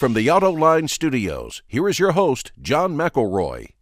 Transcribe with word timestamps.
From 0.00 0.14
the 0.14 0.28
Autoline 0.28 0.88
Studios, 0.88 1.60
here 1.66 1.86
is 1.86 1.98
your 1.98 2.12
host, 2.12 2.52
John 2.62 2.96
McElroy. 2.96 3.72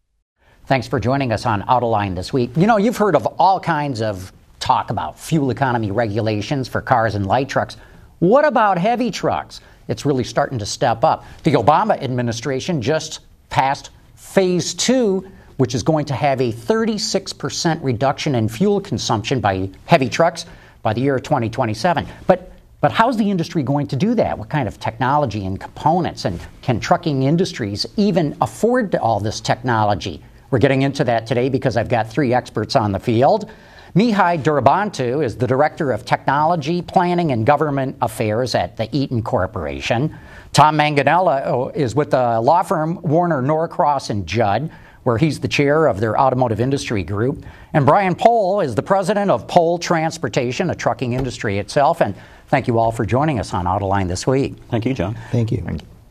Thanks 0.67 0.89
for 0.89 0.99
joining 0.99 1.31
us 1.31 1.47
on 1.47 1.63
Autoline 1.63 2.17
this 2.17 2.33
week. 2.33 2.51
You 2.57 2.67
know, 2.67 2.77
you've 2.77 2.97
heard 2.97 3.15
of 3.15 3.25
all 3.39 3.61
kinds 3.61 4.03
of 4.03 4.33
talk 4.59 4.91
about 4.91 5.17
fuel 5.17 5.53
economy 5.53 5.93
regulations 5.93 6.67
for 6.67 6.81
cars 6.81 7.15
and 7.15 7.25
light 7.25 7.49
trucks. 7.49 7.77
What 8.19 8.45
about 8.45 8.79
heavy 8.79 9.13
trucks? 9.13 9.61
It's 9.87 10.05
really 10.05 10.25
starting 10.25 10.59
to 10.59 10.67
step 10.67 11.05
up. 11.05 11.25
The 11.45 11.53
Obama 11.53 12.03
administration 12.03 12.83
just 12.83 13.21
passed 13.49 13.91
phase 14.17 14.75
two, 14.75 15.25
which 15.59 15.73
is 15.73 15.85
going 15.85 16.07
to 16.07 16.15
have 16.15 16.41
a 16.41 16.53
36% 16.53 17.79
reduction 17.81 18.35
in 18.35 18.49
fuel 18.49 18.81
consumption 18.81 19.39
by 19.39 19.71
heavy 19.87 20.09
trucks 20.09 20.47
by 20.83 20.95
the 20.95 21.01
year 21.01 21.21
2027. 21.21 22.09
But 22.27 22.51
but 22.81 22.93
how's 22.93 23.17
the 23.17 23.31
industry 23.31 23.63
going 23.63 23.89
to 23.89 23.97
do 23.97 24.15
that? 24.15 24.39
What 24.39 24.49
kind 24.49 24.69
of 24.69 24.79
technology 24.79 25.45
and 25.45 25.61
components? 25.61 26.25
And 26.25 26.41
can 26.63 26.79
trucking 26.79 27.25
industries 27.25 27.87
even 27.97 28.37
afford 28.41 28.95
all 28.95 29.19
this 29.19 29.41
technology? 29.41 30.23
We're 30.51 30.61
getting 30.61 30.83
into 30.83 31.05
that 31.05 31.27
today 31.27 31.49
because 31.49 31.77
I've 31.77 31.89
got 31.89 32.11
three 32.11 32.33
experts 32.33 32.77
on 32.77 32.93
the 32.93 33.01
field. 33.01 33.51
Mihai 33.95 34.43
Dorobantu 34.43 35.25
is 35.25 35.37
the 35.37 35.47
Director 35.47 35.91
of 35.91 36.05
Technology, 36.05 36.81
Planning, 36.83 37.33
and 37.33 37.45
Government 37.45 37.97
Affairs 38.01 38.55
at 38.55 38.77
the 38.77 38.89
Eaton 38.97 39.23
Corporation. 39.23 40.17
Tom 40.53 40.77
Manganella 40.77 41.43
oh, 41.47 41.69
is 41.75 41.95
with 41.95 42.11
the 42.11 42.41
law 42.41 42.63
firm 42.63 43.01
Warner 43.03 43.43
Norcross 43.43 44.11
and 44.11 44.27
Judd, 44.27 44.71
where 45.03 45.19
he's 45.19 45.41
the 45.41 45.49
chair 45.49 45.87
of 45.87 46.01
their 46.01 46.21
automotive 46.21 46.61
industry 46.61 47.03
group. 47.03 47.45
And 47.73 47.87
Brian 47.87 48.15
Pohl 48.15 48.61
is 48.61 48.75
the 48.75 48.83
president 48.83 49.31
of 49.31 49.49
Pohl 49.49 49.79
Transportation, 49.79 50.71
a 50.71 50.75
trucking 50.75 51.15
industry 51.15 51.59
itself. 51.59 52.03
And 52.03 52.15
thank 52.49 52.67
you 52.67 52.79
all 52.79 52.93
for 52.93 53.07
joining 53.07 53.39
us 53.39 53.55
on 53.55 53.67
Autoline 53.67 54.09
this 54.09 54.27
week. 54.27 54.57
Thank 54.71 54.85
you, 54.85 54.95
John. 54.95 55.17
Thank 55.31 55.53
you. 55.53 55.63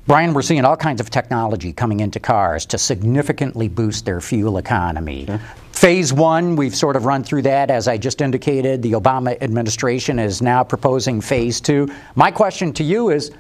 Brian, 0.07 0.33
we're 0.33 0.41
seeing 0.41 0.63
all 0.63 0.77
kinds 0.77 1.01
of 1.01 1.09
technology 1.09 1.73
coming 1.73 1.99
into 1.99 2.17
cars 2.17 2.65
to 2.67 2.77
significantly 2.77 3.67
boost 3.67 4.05
their 4.05 4.21
fuel 4.21 4.57
economy. 4.57 5.25
Sure. 5.25 5.41
Phase 5.73 6.13
one, 6.13 6.55
we've 6.55 6.75
sort 6.75 6.95
of 6.95 7.05
run 7.05 7.23
through 7.23 7.41
that. 7.41 7.69
As 7.69 7.89
I 7.89 7.97
just 7.97 8.21
indicated, 8.21 8.81
the 8.81 8.93
Obama 8.93 9.39
administration 9.41 10.17
is 10.17 10.41
now 10.41 10.63
proposing 10.63 11.19
phase 11.19 11.59
two. 11.59 11.89
My 12.15 12.31
question 12.31 12.71
to 12.73 12.85
you 12.85 13.09
is 13.09 13.31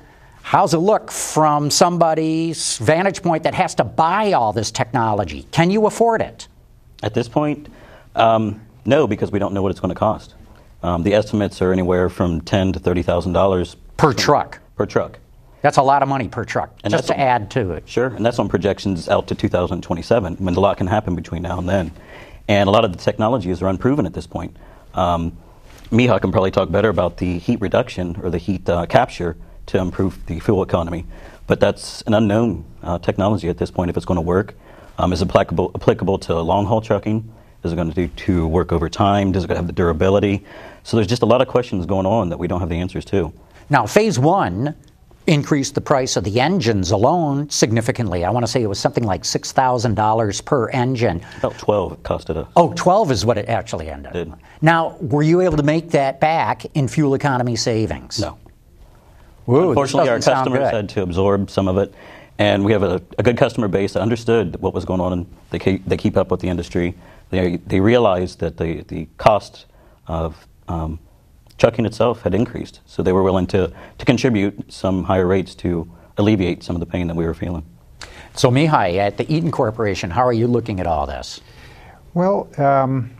how's 0.41 0.73
it 0.73 0.79
look 0.79 1.09
from 1.09 1.71
somebody's 1.71 2.77
vantage 2.79 3.23
point 3.23 3.43
that 3.43 3.53
has 3.53 3.73
to 3.75 3.85
buy 3.85 4.33
all 4.33 4.51
this 4.51 4.69
technology? 4.69 5.47
Can 5.51 5.71
you 5.71 5.87
afford 5.87 6.21
it? 6.21 6.47
At 7.01 7.13
this 7.13 7.29
point, 7.29 7.69
um, 8.15 8.61
no, 8.85 9.07
because 9.07 9.31
we 9.31 9.39
don't 9.39 9.53
know 9.53 9.61
what 9.61 9.71
it's 9.71 9.79
going 9.79 9.93
to 9.93 9.99
cost. 9.99 10.35
Um, 10.83 11.03
the 11.03 11.13
estimates 11.13 11.61
are 11.61 11.71
anywhere 11.71 12.09
from 12.09 12.41
ten 12.41 12.73
to 12.73 12.79
thirty 12.79 13.01
thousand 13.01 13.33
dollars 13.33 13.75
per 13.97 14.13
truck. 14.13 14.59
Per 14.75 14.85
truck. 14.85 15.19
That's 15.61 15.77
a 15.77 15.81
lot 15.81 16.03
of 16.03 16.07
money 16.07 16.27
per 16.27 16.45
truck, 16.45 16.77
and 16.83 16.91
just 16.91 17.07
to 17.07 17.13
on, 17.13 17.19
add 17.19 17.51
to 17.51 17.71
it. 17.71 17.89
Sure, 17.89 18.07
and 18.07 18.25
that's 18.25 18.37
on 18.37 18.47
projections 18.47 19.09
out 19.09 19.27
to 19.27 19.35
2027, 19.35 20.35
when 20.35 20.55
a 20.55 20.59
lot 20.59 20.77
can 20.77 20.87
happen 20.87 21.15
between 21.15 21.41
now 21.41 21.57
and 21.57 21.67
then. 21.67 21.91
And 22.47 22.69
a 22.69 22.71
lot 22.71 22.85
of 22.85 22.91
the 22.91 22.97
technologies 22.99 23.61
are 23.61 23.67
unproven 23.67 24.05
at 24.05 24.13
this 24.13 24.27
point. 24.27 24.55
Um, 24.93 25.35
Mihai 25.91 26.21
can 26.21 26.31
probably 26.31 26.51
talk 26.51 26.71
better 26.71 26.89
about 26.89 27.17
the 27.17 27.39
heat 27.39 27.59
reduction 27.59 28.17
or 28.21 28.29
the 28.29 28.37
heat 28.37 28.69
uh, 28.69 28.85
capture 28.85 29.35
to 29.67 29.79
improve 29.79 30.25
the 30.27 30.39
fuel 30.39 30.61
economy, 30.61 31.05
but 31.47 31.59
that's 31.59 32.01
an 32.03 32.13
unknown 32.13 32.63
uh, 32.83 32.99
technology 32.99 33.49
at 33.49 33.57
this 33.57 33.71
point 33.71 33.89
if 33.89 33.97
it's 33.97 34.05
going 34.05 34.17
to 34.17 34.21
work. 34.21 34.53
Um, 34.99 35.11
is 35.11 35.21
applicable, 35.21 35.71
applicable 35.75 36.19
to 36.19 36.39
long 36.39 36.65
haul 36.65 36.81
trucking? 36.81 37.31
Is 37.67 37.73
it 37.73 37.75
going 37.75 37.91
to 37.91 37.93
do 37.93 38.07
to 38.07 38.47
work 38.47 38.71
over 38.71 38.89
time? 38.89 39.31
Does 39.31 39.43
it 39.43 39.49
have 39.49 39.67
the 39.67 39.73
durability? 39.73 40.45
So 40.83 40.95
there's 40.97 41.07
just 41.07 41.21
a 41.21 41.25
lot 41.25 41.41
of 41.41 41.47
questions 41.47 41.85
going 41.85 42.05
on 42.05 42.29
that 42.29 42.39
we 42.39 42.47
don't 42.47 42.61
have 42.61 42.69
the 42.69 42.77
answers 42.77 43.05
to. 43.05 43.33
Now, 43.69 43.85
phase 43.85 44.17
one 44.17 44.73
increased 45.27 45.75
the 45.75 45.81
price 45.81 46.15
of 46.15 46.23
the 46.23 46.39
engines 46.39 46.91
alone 46.91 47.49
significantly. 47.49 48.23
I 48.23 48.29
want 48.29 48.45
to 48.45 48.51
say 48.51 48.63
it 48.63 48.67
was 48.67 48.79
something 48.79 49.03
like 49.03 49.23
$6,000 49.23 50.45
per 50.45 50.69
engine. 50.69 51.21
About 51.39 51.57
12 51.57 51.91
it 51.91 52.03
costed 52.03 52.37
us. 52.37 52.47
Oh, 52.55 52.73
12 52.77 53.11
is 53.11 53.25
what 53.25 53.37
it 53.37 53.49
actually 53.49 53.89
ended. 53.89 54.15
It. 54.15 54.29
Now, 54.61 54.95
were 55.01 55.23
you 55.23 55.41
able 55.41 55.57
to 55.57 55.63
make 55.63 55.91
that 55.91 56.21
back 56.21 56.65
in 56.73 56.87
fuel 56.87 57.13
economy 57.13 57.57
savings? 57.57 58.19
No. 58.19 58.39
Whoa, 59.43 59.69
Unfortunately, 59.69 60.09
our 60.09 60.21
customers 60.21 60.71
had 60.71 60.87
to 60.89 61.01
absorb 61.01 61.49
some 61.49 61.67
of 61.67 61.77
it. 61.77 61.93
And 62.39 62.63
we 62.63 62.71
have 62.71 62.83
a, 62.83 63.01
a, 63.17 63.23
good 63.23 63.37
customer 63.37 63.67
base 63.67 63.93
that 63.93 64.01
understood 64.01 64.57
what 64.61 64.73
was 64.73 64.85
going 64.85 65.01
on, 65.01 65.11
and 65.11 65.25
they 65.49 65.57
keep, 65.57 65.85
they 65.85 65.97
keep 65.97 66.15
up 66.17 66.29
with 66.29 66.39
the 66.39 66.49
industry. 66.49 66.95
They, 67.29 67.57
they 67.57 67.79
realized 67.79 68.39
that 68.39 68.57
the, 68.57 68.83
the 68.83 69.07
cost 69.17 69.65
of 70.07 70.47
um, 70.67 70.99
trucking 71.57 71.85
itself 71.85 72.21
had 72.21 72.33
increased. 72.33 72.81
So 72.85 73.03
they 73.03 73.11
were 73.11 73.23
willing 73.23 73.47
to, 73.47 73.73
to 73.97 74.05
contribute 74.05 74.71
some 74.71 75.03
higher 75.03 75.25
rates 75.25 75.55
to 75.55 75.89
alleviate 76.17 76.63
some 76.63 76.75
of 76.75 76.79
the 76.79 76.85
pain 76.85 77.07
that 77.07 77.15
we 77.15 77.25
were 77.25 77.33
feeling. 77.33 77.65
So, 78.33 78.51
Mihai, 78.51 78.97
at 78.97 79.17
the 79.17 79.31
Eaton 79.33 79.51
Corporation, 79.51 80.11
how 80.11 80.25
are 80.25 80.33
you 80.33 80.47
looking 80.47 80.79
at 80.79 80.87
all 80.87 81.07
this? 81.07 81.41
Well, 82.13 82.47
um, 82.59 83.11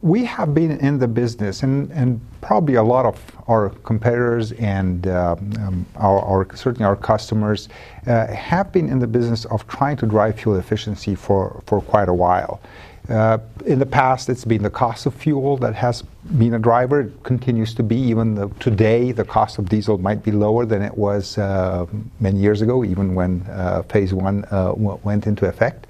we 0.00 0.24
have 0.24 0.54
been 0.54 0.78
in 0.78 0.98
the 0.98 1.08
business, 1.08 1.62
and, 1.62 1.90
and 1.92 2.20
probably 2.40 2.76
a 2.76 2.82
lot 2.82 3.04
of 3.04 3.20
our 3.48 3.70
competitors 3.70 4.52
and 4.52 5.06
uh, 5.06 5.36
um, 5.58 5.84
our, 5.96 6.20
our, 6.20 6.56
certainly 6.56 6.84
our 6.84 6.96
customers 6.96 7.68
uh, 8.06 8.26
have 8.28 8.72
been 8.72 8.88
in 8.88 8.98
the 8.98 9.06
business 9.06 9.44
of 9.46 9.66
trying 9.66 9.96
to 9.98 10.06
drive 10.06 10.38
fuel 10.40 10.56
efficiency 10.56 11.14
for, 11.14 11.62
for 11.66 11.82
quite 11.82 12.08
a 12.08 12.14
while. 12.14 12.60
Uh, 13.10 13.38
in 13.66 13.80
the 13.80 13.86
past, 13.86 14.28
it's 14.28 14.44
been 14.44 14.62
the 14.62 14.70
cost 14.70 15.04
of 15.04 15.14
fuel 15.14 15.56
that 15.56 15.74
has 15.74 16.02
been 16.38 16.54
a 16.54 16.58
driver. 16.58 17.00
It 17.00 17.22
continues 17.24 17.74
to 17.74 17.82
be. 17.82 17.96
Even 17.96 18.36
the, 18.36 18.48
today, 18.60 19.10
the 19.10 19.24
cost 19.24 19.58
of 19.58 19.68
diesel 19.68 19.98
might 19.98 20.22
be 20.22 20.30
lower 20.30 20.64
than 20.64 20.80
it 20.80 20.96
was 20.96 21.36
uh, 21.36 21.86
many 22.20 22.38
years 22.38 22.62
ago, 22.62 22.84
even 22.84 23.16
when 23.16 23.42
uh, 23.50 23.82
phase 23.88 24.14
one 24.14 24.44
uh, 24.52 24.68
w- 24.68 25.00
went 25.02 25.26
into 25.26 25.46
effect. 25.46 25.88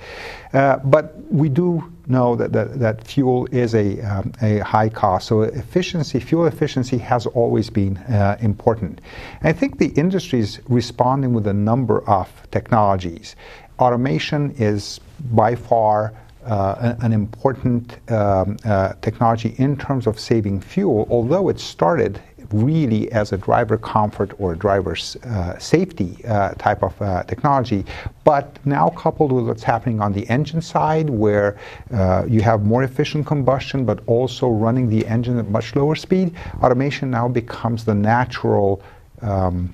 Uh, 0.54 0.78
but 0.78 1.14
we 1.30 1.50
do 1.50 1.92
know 2.06 2.34
that, 2.34 2.52
that, 2.52 2.78
that 2.80 3.06
fuel 3.06 3.46
is 3.52 3.74
a, 3.74 4.00
um, 4.00 4.32
a 4.40 4.58
high 4.60 4.88
cost. 4.88 5.28
So 5.28 5.42
efficiency, 5.42 6.20
fuel 6.20 6.46
efficiency 6.46 6.96
has 6.98 7.26
always 7.26 7.68
been 7.68 7.98
uh, 7.98 8.38
important. 8.40 9.00
And 9.40 9.48
I 9.48 9.52
think 9.52 9.78
the 9.78 9.88
industry 9.88 10.40
is 10.40 10.60
responding 10.68 11.34
with 11.34 11.46
a 11.46 11.54
number 11.54 12.08
of 12.08 12.28
technologies. 12.50 13.36
Automation 13.78 14.52
is 14.52 15.00
by 15.32 15.54
far 15.54 16.14
uh, 16.44 16.94
an, 17.00 17.12
important 17.12 17.98
um, 18.10 18.56
uh, 18.64 18.94
technology 19.02 19.54
in 19.58 19.76
terms 19.76 20.06
of 20.06 20.18
saving 20.18 20.60
fuel, 20.60 21.06
although 21.10 21.48
it 21.48 21.60
started 21.60 22.20
really 22.52 23.10
as 23.12 23.32
a 23.32 23.36
driver 23.36 23.76
comfort 23.78 24.32
or 24.38 24.54
driver 24.54 24.96
uh, 25.24 25.58
safety 25.58 26.16
uh, 26.26 26.50
type 26.54 26.82
of 26.82 27.00
uh, 27.00 27.22
technology, 27.24 27.84
but 28.24 28.58
now 28.64 28.88
coupled 28.90 29.32
with 29.32 29.46
what's 29.46 29.62
happening 29.62 30.00
on 30.00 30.12
the 30.12 30.28
engine 30.28 30.60
side, 30.60 31.08
where 31.08 31.58
uh, 31.92 32.24
you 32.26 32.40
have 32.40 32.64
more 32.64 32.82
efficient 32.82 33.26
combustion, 33.26 33.84
but 33.84 34.00
also 34.06 34.48
running 34.48 34.88
the 34.88 35.06
engine 35.06 35.38
at 35.38 35.48
much 35.48 35.76
lower 35.76 35.94
speed, 35.94 36.34
automation 36.62 37.10
now 37.10 37.28
becomes 37.28 37.84
the 37.84 37.94
natural 37.94 38.82
um, 39.22 39.70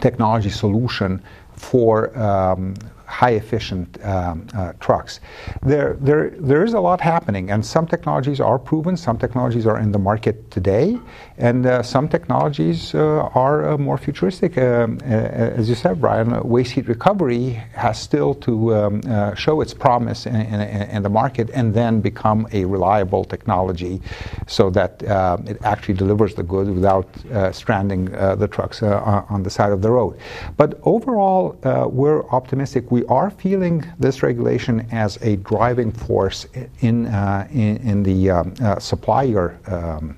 technology 0.00 0.50
solution 0.50 1.22
for 1.56 2.16
um, 2.18 2.74
high 3.12 3.32
efficient 3.32 4.02
um, 4.04 4.46
uh, 4.56 4.72
trucks. 4.80 5.20
There, 5.62 5.98
there, 6.00 6.30
there 6.30 6.64
is 6.64 6.72
a 6.72 6.80
lot 6.80 7.00
happening, 7.00 7.50
and 7.50 7.64
some 7.64 7.86
technologies 7.86 8.40
are 8.40 8.58
proven, 8.58 8.96
some 8.96 9.18
technologies 9.18 9.66
are 9.66 9.78
in 9.78 9.92
the 9.92 9.98
market 9.98 10.50
today, 10.50 10.98
and 11.36 11.66
uh, 11.66 11.82
some 11.82 12.08
technologies 12.08 12.94
uh, 12.94 13.28
are 13.34 13.72
uh, 13.72 13.78
more 13.78 13.98
futuristic. 13.98 14.56
Um, 14.56 14.98
as 15.02 15.68
you 15.68 15.74
said, 15.74 16.00
Brian, 16.00 16.28
waste 16.48 16.72
heat 16.72 16.88
recovery 16.88 17.50
has 17.74 18.00
still 18.00 18.34
to 18.46 18.74
um, 18.74 19.34
show 19.36 19.60
its 19.60 19.74
promise 19.74 20.24
in, 20.24 20.34
in, 20.34 20.60
in, 20.94 21.02
the 21.02 21.10
market 21.10 21.50
and 21.52 21.74
then 21.74 22.00
become 22.00 22.46
a 22.52 22.64
reliable 22.64 23.24
technology 23.24 24.00
so 24.46 24.70
that 24.70 25.02
it 25.50 25.58
actually 25.64 25.94
delivers 25.94 26.34
the 26.34 26.42
goods 26.42 26.70
without 26.70 27.08
stranding 27.54 28.06
the 28.42 28.48
trucks 28.48 28.82
on 28.82 29.42
the 29.42 29.50
side 29.50 29.72
of 29.72 29.82
the 29.82 29.90
road. 29.90 30.18
But 30.56 30.80
overall, 30.84 31.58
we're 31.90 32.24
optimistic. 32.28 32.90
We 32.90 33.01
are 33.04 33.30
feeling 33.30 33.84
this 33.98 34.22
regulation 34.22 34.86
as 34.92 35.16
a 35.22 35.36
driving 35.36 35.92
force 35.92 36.46
in, 36.80 37.06
uh, 37.06 37.46
in, 37.50 37.76
in, 37.78 38.02
the 38.02 38.30
um, 38.30 38.54
uh, 38.62 38.78
supplier 38.78 39.58
um, 39.66 40.16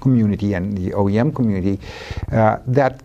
community 0.00 0.54
and 0.54 0.76
the 0.76 0.90
OEM 0.90 1.34
community 1.34 1.78
uh, 2.32 2.58
that 2.66 3.02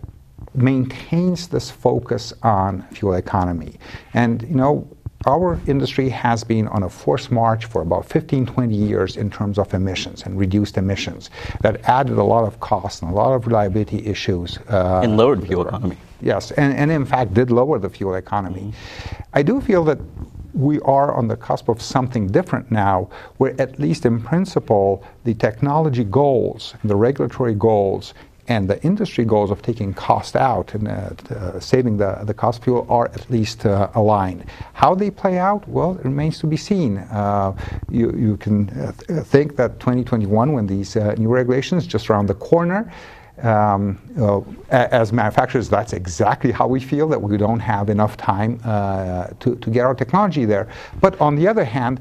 maintains 0.54 1.48
this 1.48 1.70
focus 1.70 2.32
on 2.42 2.82
fuel 2.92 3.14
economy. 3.14 3.78
And, 4.14 4.42
you 4.42 4.54
know, 4.54 4.88
our 5.26 5.60
industry 5.66 6.08
has 6.08 6.44
been 6.44 6.68
on 6.68 6.84
a 6.84 6.88
forced 6.88 7.30
march 7.30 7.64
for 7.64 7.82
about 7.82 8.06
15, 8.06 8.46
20 8.46 8.74
years 8.74 9.16
in 9.16 9.28
terms 9.28 9.58
of 9.58 9.74
emissions 9.74 10.22
and 10.22 10.38
reduced 10.38 10.76
emissions. 10.76 11.30
That 11.62 11.80
added 11.88 12.16
a 12.16 12.22
lot 12.22 12.44
of 12.44 12.60
costs 12.60 13.02
and 13.02 13.10
a 13.10 13.14
lot 13.14 13.34
of 13.34 13.46
reliability 13.46 14.06
issues. 14.06 14.58
Uh, 14.68 15.00
and 15.02 15.16
lowered 15.16 15.44
fuel 15.46 15.66
economy. 15.66 15.96
Yes, 16.20 16.50
and, 16.52 16.74
and 16.74 16.90
in 16.90 17.04
fact 17.04 17.34
did 17.34 17.50
lower 17.50 17.78
the 17.78 17.90
fuel 17.90 18.14
economy. 18.14 18.72
Mm-hmm. 18.72 19.22
I 19.34 19.42
do 19.42 19.60
feel 19.60 19.84
that 19.84 19.98
we 20.54 20.80
are 20.80 21.14
on 21.14 21.28
the 21.28 21.36
cusp 21.36 21.68
of 21.68 21.82
something 21.82 22.28
different 22.28 22.70
now, 22.70 23.10
where 23.36 23.54
at 23.60 23.78
least 23.78 24.06
in 24.06 24.22
principle, 24.22 25.04
the 25.24 25.34
technology 25.34 26.04
goals, 26.04 26.74
the 26.82 26.96
regulatory 26.96 27.54
goals, 27.54 28.14
and 28.48 28.68
the 28.68 28.82
industry 28.82 29.24
goals 29.24 29.50
of 29.50 29.60
taking 29.60 29.92
cost 29.92 30.36
out 30.36 30.72
and 30.74 30.88
uh, 30.88 31.10
uh, 31.30 31.60
saving 31.60 31.96
the, 31.96 32.20
the 32.24 32.34
cost 32.34 32.62
fuel 32.62 32.86
are 32.88 33.06
at 33.06 33.28
least 33.28 33.66
uh, 33.66 33.90
aligned. 33.94 34.44
How 34.72 34.94
they 34.94 35.10
play 35.10 35.38
out, 35.38 35.68
well, 35.68 35.98
it 35.98 36.04
remains 36.04 36.38
to 36.40 36.46
be 36.46 36.56
seen. 36.56 36.98
Uh, 36.98 37.56
you, 37.90 38.12
you 38.12 38.36
can 38.36 38.70
uh, 38.70 38.92
th- 38.92 39.24
think 39.24 39.56
that 39.56 39.80
2021, 39.80 40.52
when 40.52 40.66
these 40.66 40.94
new 41.18 41.28
regulations 41.28 41.86
just 41.86 42.08
around 42.08 42.26
the 42.26 42.34
corner, 42.34 42.92
um, 43.42 43.98
uh, 44.18 44.40
as 44.70 45.12
manufacturers, 45.12 45.68
that's 45.68 45.92
exactly 45.92 46.52
how 46.52 46.66
we 46.66 46.80
feel 46.80 47.08
that 47.08 47.20
we 47.20 47.36
don't 47.36 47.60
have 47.60 47.90
enough 47.90 48.16
time 48.16 48.60
uh, 48.64 49.28
to, 49.40 49.56
to 49.56 49.70
get 49.70 49.84
our 49.84 49.94
technology 49.94 50.44
there. 50.44 50.68
But 51.00 51.20
on 51.20 51.36
the 51.36 51.46
other 51.46 51.64
hand, 51.64 52.00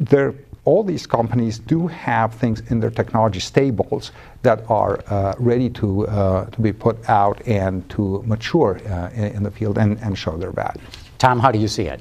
there 0.00 0.34
all 0.64 0.84
these 0.84 1.06
companies 1.06 1.58
do 1.58 1.88
have 1.88 2.34
things 2.34 2.60
in 2.70 2.78
their 2.78 2.90
technology 2.90 3.40
stables 3.40 4.12
that 4.42 4.62
are 4.70 5.02
uh, 5.08 5.34
ready 5.38 5.68
to, 5.68 6.06
uh, 6.06 6.46
to 6.46 6.60
be 6.60 6.72
put 6.72 7.08
out 7.08 7.44
and 7.48 7.88
to 7.90 8.22
mature 8.26 8.80
uh, 8.88 9.10
in, 9.12 9.24
in, 9.24 9.42
the 9.42 9.50
field 9.50 9.76
and, 9.76 9.98
and 9.98 10.16
show 10.16 10.36
their 10.36 10.52
value. 10.52 10.80
Tom, 11.18 11.40
how 11.40 11.50
do 11.50 11.58
you 11.58 11.66
see 11.66 11.84
it? 11.84 12.00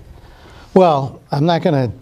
Well, 0.75 1.22
I'm 1.31 1.45
not 1.45 1.63
going 1.63 1.89
to 1.89 1.98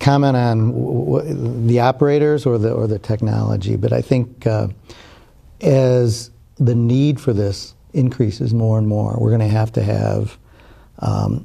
comment 0.00 0.36
on 0.36 0.72
w- 0.72 1.18
w- 1.18 1.66
the 1.66 1.80
operators 1.80 2.46
or 2.46 2.56
the, 2.56 2.72
or 2.72 2.86
the 2.86 2.98
technology, 2.98 3.76
but 3.76 3.92
I 3.92 4.00
think 4.00 4.46
uh, 4.46 4.68
as 5.60 6.30
the 6.56 6.74
need 6.74 7.20
for 7.20 7.32
this 7.32 7.74
increases 7.92 8.52
more 8.52 8.78
and 8.78 8.86
more, 8.86 9.16
we're 9.18 9.30
going 9.30 9.40
to 9.40 9.48
have 9.48 9.72
to 9.72 9.82
have 9.82 10.38
um, 11.00 11.44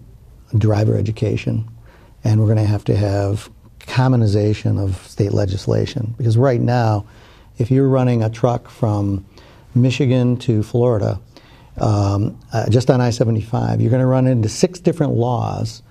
driver 0.58 0.98
education 0.98 1.70
and 2.24 2.40
we're 2.40 2.48
going 2.48 2.58
to 2.58 2.66
have 2.66 2.84
to 2.86 2.96
have 2.96 3.50
commonization 3.80 4.80
of 4.82 4.96
state 5.08 5.34
legislation. 5.34 6.14
Because 6.18 6.38
right 6.38 6.62
now, 6.62 7.06
if 7.58 7.72
you're 7.72 7.88
running 7.88 8.24
a 8.24 8.30
truck 8.30 8.70
from 8.70 9.26
Michigan 9.74 10.38
to 10.38 10.64
Florida, 10.64 11.20
um, 11.78 12.40
uh, 12.54 12.70
just 12.70 12.90
on 12.90 13.02
I 13.02 13.10
75, 13.10 13.82
you're 13.82 13.90
going 13.90 14.02
to 14.02 14.08
run 14.08 14.28
into 14.28 14.50
six 14.50 14.80
different 14.80 15.14
laws 15.14 15.82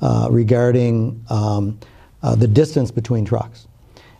uh, 0.00 0.28
regarding 0.30 1.24
um, 1.30 1.78
uh, 2.22 2.34
the 2.34 2.48
distance 2.48 2.90
between 2.90 3.24
trucks. 3.24 3.66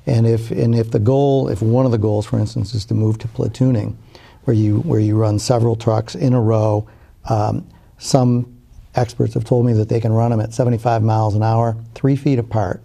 And 0.07 0.27
if, 0.27 0.51
and 0.51 0.75
if 0.75 0.91
the 0.91 0.99
goal, 0.99 1.49
if 1.49 1.61
one 1.63 1.85
of 1.85 1.93
the 1.93 1.99
goals, 1.99 2.27
for 2.27 2.39
instance, 2.39 2.75
is 2.75 2.85
to 2.87 2.95
move 2.95 3.19
to 3.19 3.29
platooning, 3.29 3.97
where 4.45 4.55
you, 4.55 4.81
where 4.81 5.01
you 5.01 5.17
run 5.17 5.39
several 5.39 5.75
trucks 5.75 6.15
in 6.15 6.33
a 6.33 6.41
row, 6.41 6.87
um, 7.29 7.67
some 7.99 8.57
experts 8.95 9.35
have 9.35 9.45
told 9.45 9.67
me 9.67 9.73
that 9.73 9.89
they 9.89 10.01
can 10.01 10.13
run 10.13 10.31
them 10.31 10.41
at 10.41 10.55
75 10.55 11.03
miles 11.03 11.35
an 11.35 11.43
hour, 11.43 11.77
three 11.95 12.15
feet 12.15 12.39
apart, 12.39 12.81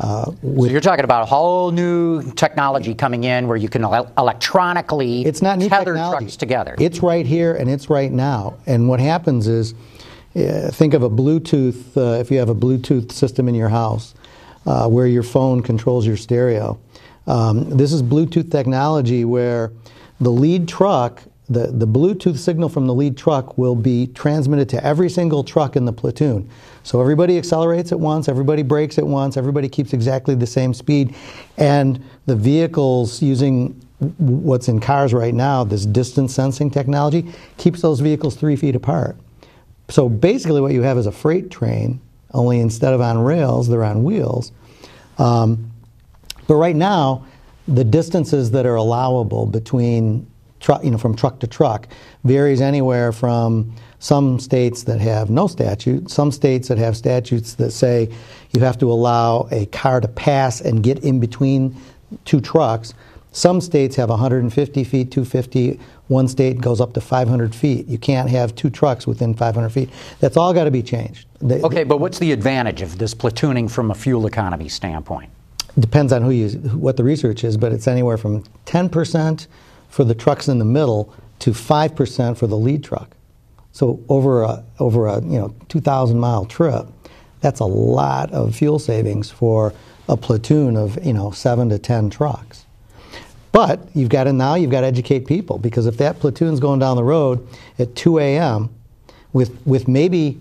uh, 0.00 0.24
so 0.24 0.64
you're 0.64 0.80
talking 0.80 1.04
about 1.04 1.22
a 1.22 1.26
whole 1.26 1.72
new 1.72 2.22
technology 2.32 2.94
coming 2.94 3.24
in 3.24 3.48
where 3.48 3.58
you 3.58 3.68
can 3.68 3.84
ele- 3.84 4.10
electronically 4.16 5.26
it's 5.26 5.42
not 5.42 5.58
new 5.58 5.68
tether 5.68 5.92
technology. 5.92 6.24
trucks 6.24 6.36
together. 6.36 6.74
It's 6.78 7.02
right 7.02 7.26
here 7.26 7.54
and 7.54 7.68
it's 7.68 7.90
right 7.90 8.10
now. 8.10 8.54
And 8.66 8.88
what 8.88 8.98
happens 8.98 9.46
is, 9.46 9.74
uh, 10.34 10.70
think 10.72 10.94
of 10.94 11.02
a 11.02 11.10
Bluetooth. 11.10 11.96
Uh, 11.96 12.18
if 12.18 12.30
you 12.30 12.38
have 12.38 12.48
a 12.48 12.54
Bluetooth 12.54 13.12
system 13.12 13.46
in 13.46 13.54
your 13.54 13.68
house, 13.68 14.14
uh, 14.66 14.88
where 14.88 15.06
your 15.06 15.22
phone 15.22 15.62
controls 15.62 16.06
your 16.06 16.16
stereo, 16.16 16.78
um, 17.26 17.68
this 17.76 17.92
is 17.92 18.02
Bluetooth 18.02 18.50
technology 18.50 19.24
where 19.24 19.72
the 20.20 20.30
lead 20.30 20.68
truck 20.68 21.22
the, 21.50 21.66
the 21.66 21.86
Bluetooth 21.86 22.38
signal 22.38 22.68
from 22.68 22.86
the 22.86 22.94
lead 22.94 23.16
truck 23.16 23.58
will 23.58 23.74
be 23.74 24.06
transmitted 24.06 24.68
to 24.68 24.84
every 24.84 25.10
single 25.10 25.42
truck 25.42 25.74
in 25.74 25.84
the 25.84 25.92
platoon. 25.92 26.48
So 26.84 27.00
everybody 27.00 27.36
accelerates 27.36 27.90
at 27.90 27.98
once, 27.98 28.28
everybody 28.28 28.62
brakes 28.62 28.98
at 28.98 29.06
once, 29.06 29.36
everybody 29.36 29.68
keeps 29.68 29.92
exactly 29.92 30.36
the 30.36 30.46
same 30.46 30.72
speed, 30.72 31.16
and 31.58 32.02
the 32.26 32.36
vehicles 32.36 33.20
using 33.20 33.70
what's 34.18 34.68
in 34.68 34.78
cars 34.78 35.12
right 35.12 35.34
now, 35.34 35.64
this 35.64 35.84
distance 35.84 36.32
sensing 36.32 36.70
technology, 36.70 37.26
keeps 37.58 37.82
those 37.82 37.98
vehicles 37.98 38.36
three 38.36 38.54
feet 38.54 38.76
apart. 38.76 39.16
So 39.88 40.08
basically, 40.08 40.60
what 40.60 40.72
you 40.72 40.82
have 40.82 40.98
is 40.98 41.06
a 41.06 41.12
freight 41.12 41.50
train, 41.50 42.00
only 42.32 42.60
instead 42.60 42.92
of 42.92 43.00
on 43.00 43.18
rails, 43.18 43.68
they're 43.68 43.84
on 43.84 44.04
wheels. 44.04 44.52
Um, 45.18 45.70
but 46.46 46.56
right 46.56 46.76
now, 46.76 47.26
the 47.68 47.84
distances 47.84 48.50
that 48.52 48.66
are 48.66 48.74
allowable 48.74 49.46
between 49.46 50.26
truck, 50.60 50.84
you 50.84 50.90
know, 50.90 50.98
from 50.98 51.14
truck 51.14 51.38
to 51.40 51.46
truck 51.46 51.88
varies 52.24 52.60
anywhere 52.60 53.12
from 53.12 53.72
some 53.98 54.38
states 54.40 54.84
that 54.84 55.00
have 55.00 55.30
no 55.30 55.46
statute, 55.46 56.10
some 56.10 56.32
states 56.32 56.68
that 56.68 56.78
have 56.78 56.96
statutes 56.96 57.54
that 57.54 57.70
say 57.70 58.08
you 58.52 58.60
have 58.60 58.78
to 58.78 58.90
allow 58.90 59.46
a 59.50 59.66
car 59.66 60.00
to 60.00 60.08
pass 60.08 60.60
and 60.60 60.82
get 60.82 60.98
in 61.04 61.20
between 61.20 61.76
two 62.24 62.40
trucks. 62.40 62.94
Some 63.32 63.60
states 63.60 63.94
have 63.96 64.08
150 64.08 64.84
feet, 64.84 65.10
250. 65.10 65.78
One 66.10 66.26
state 66.26 66.60
goes 66.60 66.80
up 66.80 66.92
to 66.94 67.00
500 67.00 67.54
feet. 67.54 67.86
You 67.86 67.96
can't 67.96 68.28
have 68.30 68.56
two 68.56 68.68
trucks 68.68 69.06
within 69.06 69.32
500 69.32 69.68
feet. 69.68 69.90
That's 70.18 70.36
all 70.36 70.52
got 70.52 70.64
to 70.64 70.70
be 70.72 70.82
changed. 70.82 71.28
okay, 71.62 71.84
but 71.84 71.98
what's 71.98 72.18
the 72.18 72.32
advantage 72.32 72.82
of 72.82 72.98
this 72.98 73.14
platooning 73.14 73.70
from 73.70 73.92
a 73.92 73.94
fuel 73.94 74.26
economy 74.26 74.68
standpoint? 74.68 75.30
Depends 75.78 76.12
on 76.12 76.22
who 76.22 76.30
you, 76.30 76.48
what 76.70 76.96
the 76.96 77.04
research 77.04 77.44
is, 77.44 77.56
but 77.56 77.70
it's 77.70 77.86
anywhere 77.86 78.16
from 78.18 78.42
10 78.64 78.88
percent 78.88 79.46
for 79.88 80.02
the 80.02 80.16
trucks 80.16 80.48
in 80.48 80.58
the 80.58 80.64
middle 80.64 81.14
to 81.38 81.52
5% 81.52 82.36
for 82.36 82.48
the 82.48 82.56
lead 82.56 82.82
truck. 82.82 83.16
So 83.70 84.00
over 84.08 84.42
a, 84.42 84.64
over 84.80 85.06
a 85.06 85.22
you 85.22 85.38
know 85.38 85.54
2,000 85.68 86.18
mile 86.18 86.44
trip, 86.44 86.88
that's 87.40 87.60
a 87.60 87.66
lot 87.66 88.32
of 88.32 88.56
fuel 88.56 88.80
savings 88.80 89.30
for 89.30 89.72
a 90.08 90.16
platoon 90.16 90.76
of 90.76 90.98
you 91.06 91.12
know 91.12 91.30
seven 91.30 91.68
to 91.68 91.78
10 91.78 92.10
trucks. 92.10 92.59
But 93.52 93.80
you've 93.94 94.08
got 94.08 94.24
to 94.24 94.32
now 94.32 94.54
you've 94.54 94.70
got 94.70 94.82
to 94.82 94.86
educate 94.86 95.26
people 95.26 95.58
because 95.58 95.86
if 95.86 95.96
that 95.98 96.20
platoon's 96.20 96.60
going 96.60 96.78
down 96.78 96.96
the 96.96 97.04
road 97.04 97.46
at 97.78 97.94
2 97.96 98.18
a.m. 98.18 98.70
with 99.32 99.56
with 99.66 99.88
maybe 99.88 100.40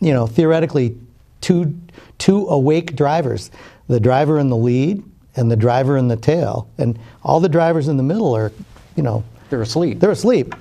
you 0.00 0.12
know 0.12 0.26
theoretically 0.26 0.96
two 1.40 1.78
two 2.18 2.46
awake 2.48 2.96
drivers, 2.96 3.50
the 3.88 4.00
driver 4.00 4.38
in 4.38 4.48
the 4.48 4.56
lead 4.56 5.02
and 5.36 5.50
the 5.50 5.56
driver 5.56 5.96
in 5.96 6.08
the 6.08 6.16
tail, 6.16 6.68
and 6.78 6.98
all 7.22 7.40
the 7.40 7.48
drivers 7.48 7.88
in 7.88 7.96
the 7.96 8.02
middle 8.02 8.34
are, 8.34 8.52
you 8.96 9.02
know, 9.02 9.24
they're 9.50 9.62
asleep. 9.62 10.00
They're 10.00 10.10
asleep. 10.10 10.54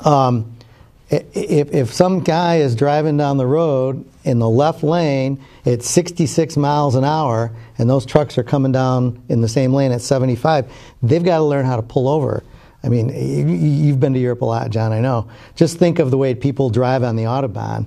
Um, 0.00 0.53
if, 1.10 1.72
if 1.72 1.92
some 1.92 2.20
guy 2.20 2.56
is 2.56 2.74
driving 2.74 3.16
down 3.16 3.36
the 3.36 3.46
road 3.46 4.04
in 4.24 4.38
the 4.38 4.48
left 4.48 4.82
lane 4.82 5.42
at 5.66 5.82
66 5.82 6.56
miles 6.56 6.94
an 6.94 7.04
hour 7.04 7.52
and 7.78 7.88
those 7.88 8.06
trucks 8.06 8.38
are 8.38 8.42
coming 8.42 8.72
down 8.72 9.22
in 9.28 9.40
the 9.40 9.48
same 9.48 9.72
lane 9.72 9.92
at 9.92 10.00
75, 10.00 10.70
they've 11.02 11.24
got 11.24 11.38
to 11.38 11.44
learn 11.44 11.66
how 11.66 11.76
to 11.76 11.82
pull 11.82 12.08
over. 12.08 12.42
I 12.82 12.88
mean, 12.88 13.08
you've 13.08 14.00
been 14.00 14.12
to 14.12 14.18
Europe 14.18 14.42
a 14.42 14.46
lot, 14.46 14.70
John, 14.70 14.92
I 14.92 15.00
know. 15.00 15.28
Just 15.54 15.78
think 15.78 15.98
of 15.98 16.10
the 16.10 16.18
way 16.18 16.34
people 16.34 16.68
drive 16.68 17.02
on 17.02 17.16
the 17.16 17.24
Autobahn 17.24 17.86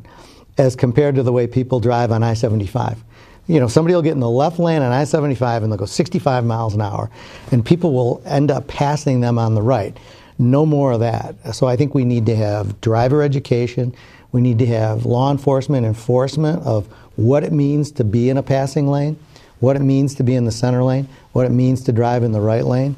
as 0.58 0.76
compared 0.76 1.16
to 1.16 1.24
the 1.24 1.32
way 1.32 1.46
people 1.46 1.80
drive 1.80 2.12
on 2.12 2.24
I 2.24 2.34
75 2.34 3.04
you 3.48 3.62
know, 3.62 3.68
somebody 3.68 3.96
will 3.96 4.02
get 4.02 4.12
in 4.12 4.20
the 4.20 4.30
left 4.30 4.60
lane 4.60 4.82
on 4.82 4.92
I-75 4.92 5.64
and 5.64 5.72
they'll 5.72 5.80
go 5.80 5.86
65 5.86 6.46
miles 6.46 6.74
an 6.74 6.82
hour, 6.82 7.10
and 7.52 7.66
people 7.66 7.94
will 7.94 8.22
end 8.26 8.52
up 8.52 8.68
passing 8.68 9.22
them 9.22 9.40
on 9.40 9.56
the 9.56 9.62
right. 9.62 9.98
No 10.40 10.66
more 10.66 10.92
of 10.92 11.00
that. 11.00 11.56
So 11.56 11.68
I 11.68 11.76
think 11.76 11.96
we 11.96 12.06
need 12.06 12.26
to 12.28 12.36
have 12.36 12.80
driver 12.82 13.22
education. 13.22 13.94
We 14.32 14.42
need 14.42 14.60
to 14.60 14.66
have 14.68 15.06
law 15.06 15.32
enforcement 15.32 15.86
enforcement 15.86 16.64
of 16.64 16.88
what 17.16 17.44
it 17.44 17.52
means 17.52 17.92
to 17.94 18.04
be 18.04 18.30
in 18.30 18.38
a 18.38 18.44
passing 18.44 18.88
lane, 18.88 19.18
what 19.60 19.76
it 19.76 19.82
means 19.82 20.14
to 20.16 20.24
be 20.24 20.36
in 20.36 20.46
the 20.46 20.52
center 20.52 20.84
lane, 20.84 21.08
what 21.32 21.46
it 21.46 21.52
means 21.52 21.84
to 21.86 21.92
drive 21.92 22.24
in 22.24 22.32
the 22.32 22.42
right 22.42 22.66
lane. 22.66 22.96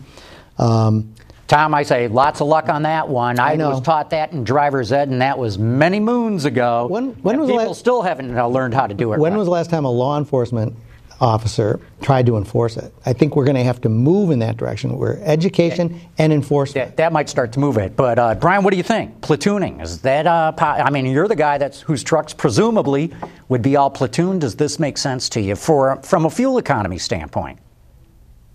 Um, 0.57 1.13
Tom, 1.47 1.73
I 1.73 1.81
say 1.81 2.07
lots 2.07 2.41
of 2.41 2.47
luck 2.47 2.69
on 2.69 2.83
that 2.83 3.09
one. 3.09 3.39
I, 3.39 3.53
I 3.53 3.55
was 3.55 3.81
taught 3.81 4.11
that 4.11 4.33
in 4.33 4.43
driver's 4.43 4.91
ed, 4.91 5.09
and 5.09 5.21
that 5.21 5.39
was 5.39 5.57
many 5.57 5.99
moons 5.99 6.45
ago. 6.45 6.85
When, 6.87 7.13
when 7.23 7.39
was 7.39 7.49
people 7.49 7.65
last, 7.65 7.79
still 7.79 8.03
haven't 8.03 8.35
learned 8.35 8.75
how 8.75 8.85
to 8.85 8.93
do 8.93 9.13
it. 9.13 9.19
When 9.19 9.31
right. 9.31 9.37
was 9.37 9.47
the 9.47 9.51
last 9.51 9.71
time 9.71 9.83
a 9.85 9.89
law 9.89 10.19
enforcement 10.19 10.75
officer 11.21 11.79
tried 12.01 12.25
to 12.25 12.37
enforce 12.37 12.77
it? 12.77 12.93
I 13.05 13.13
think 13.13 13.35
we're 13.35 13.45
going 13.45 13.55
to 13.55 13.63
have 13.63 13.81
to 13.81 13.89
move 13.89 14.31
in 14.31 14.39
that 14.39 14.57
direction, 14.57 14.97
where 14.97 15.19
education 15.23 15.93
yeah. 15.93 15.99
and 16.17 16.33
enforcement. 16.33 16.89
That, 16.89 16.97
that, 16.97 17.13
might 17.13 17.29
start 17.29 17.53
to 17.53 17.59
move 17.59 17.77
it. 17.77 17.95
But 17.95 18.19
uh, 18.19 18.35
Brian, 18.35 18.63
what 18.63 18.71
do 18.71 18.77
you 18.77 18.83
think? 18.83 19.21
Platooning 19.21 19.81
is 19.81 20.01
that? 20.01 20.27
Uh, 20.27 20.53
I 20.59 20.89
mean, 20.89 21.05
you're 21.05 21.27
the 21.27 21.35
guy 21.35 21.57
that's 21.57 21.81
whose 21.81 22.03
trucks 22.03 22.33
presumably 22.33 23.11
would 23.47 23.61
be 23.61 23.75
all 23.75 23.89
platoon. 23.89 24.39
Does 24.39 24.55
this 24.55 24.79
make 24.79 24.97
sense 24.97 25.29
to 25.29 25.41
you 25.41 25.55
for 25.55 25.97
from 26.03 26.25
a 26.25 26.29
fuel 26.29 26.57
economy 26.57 26.97
standpoint? 26.97 27.59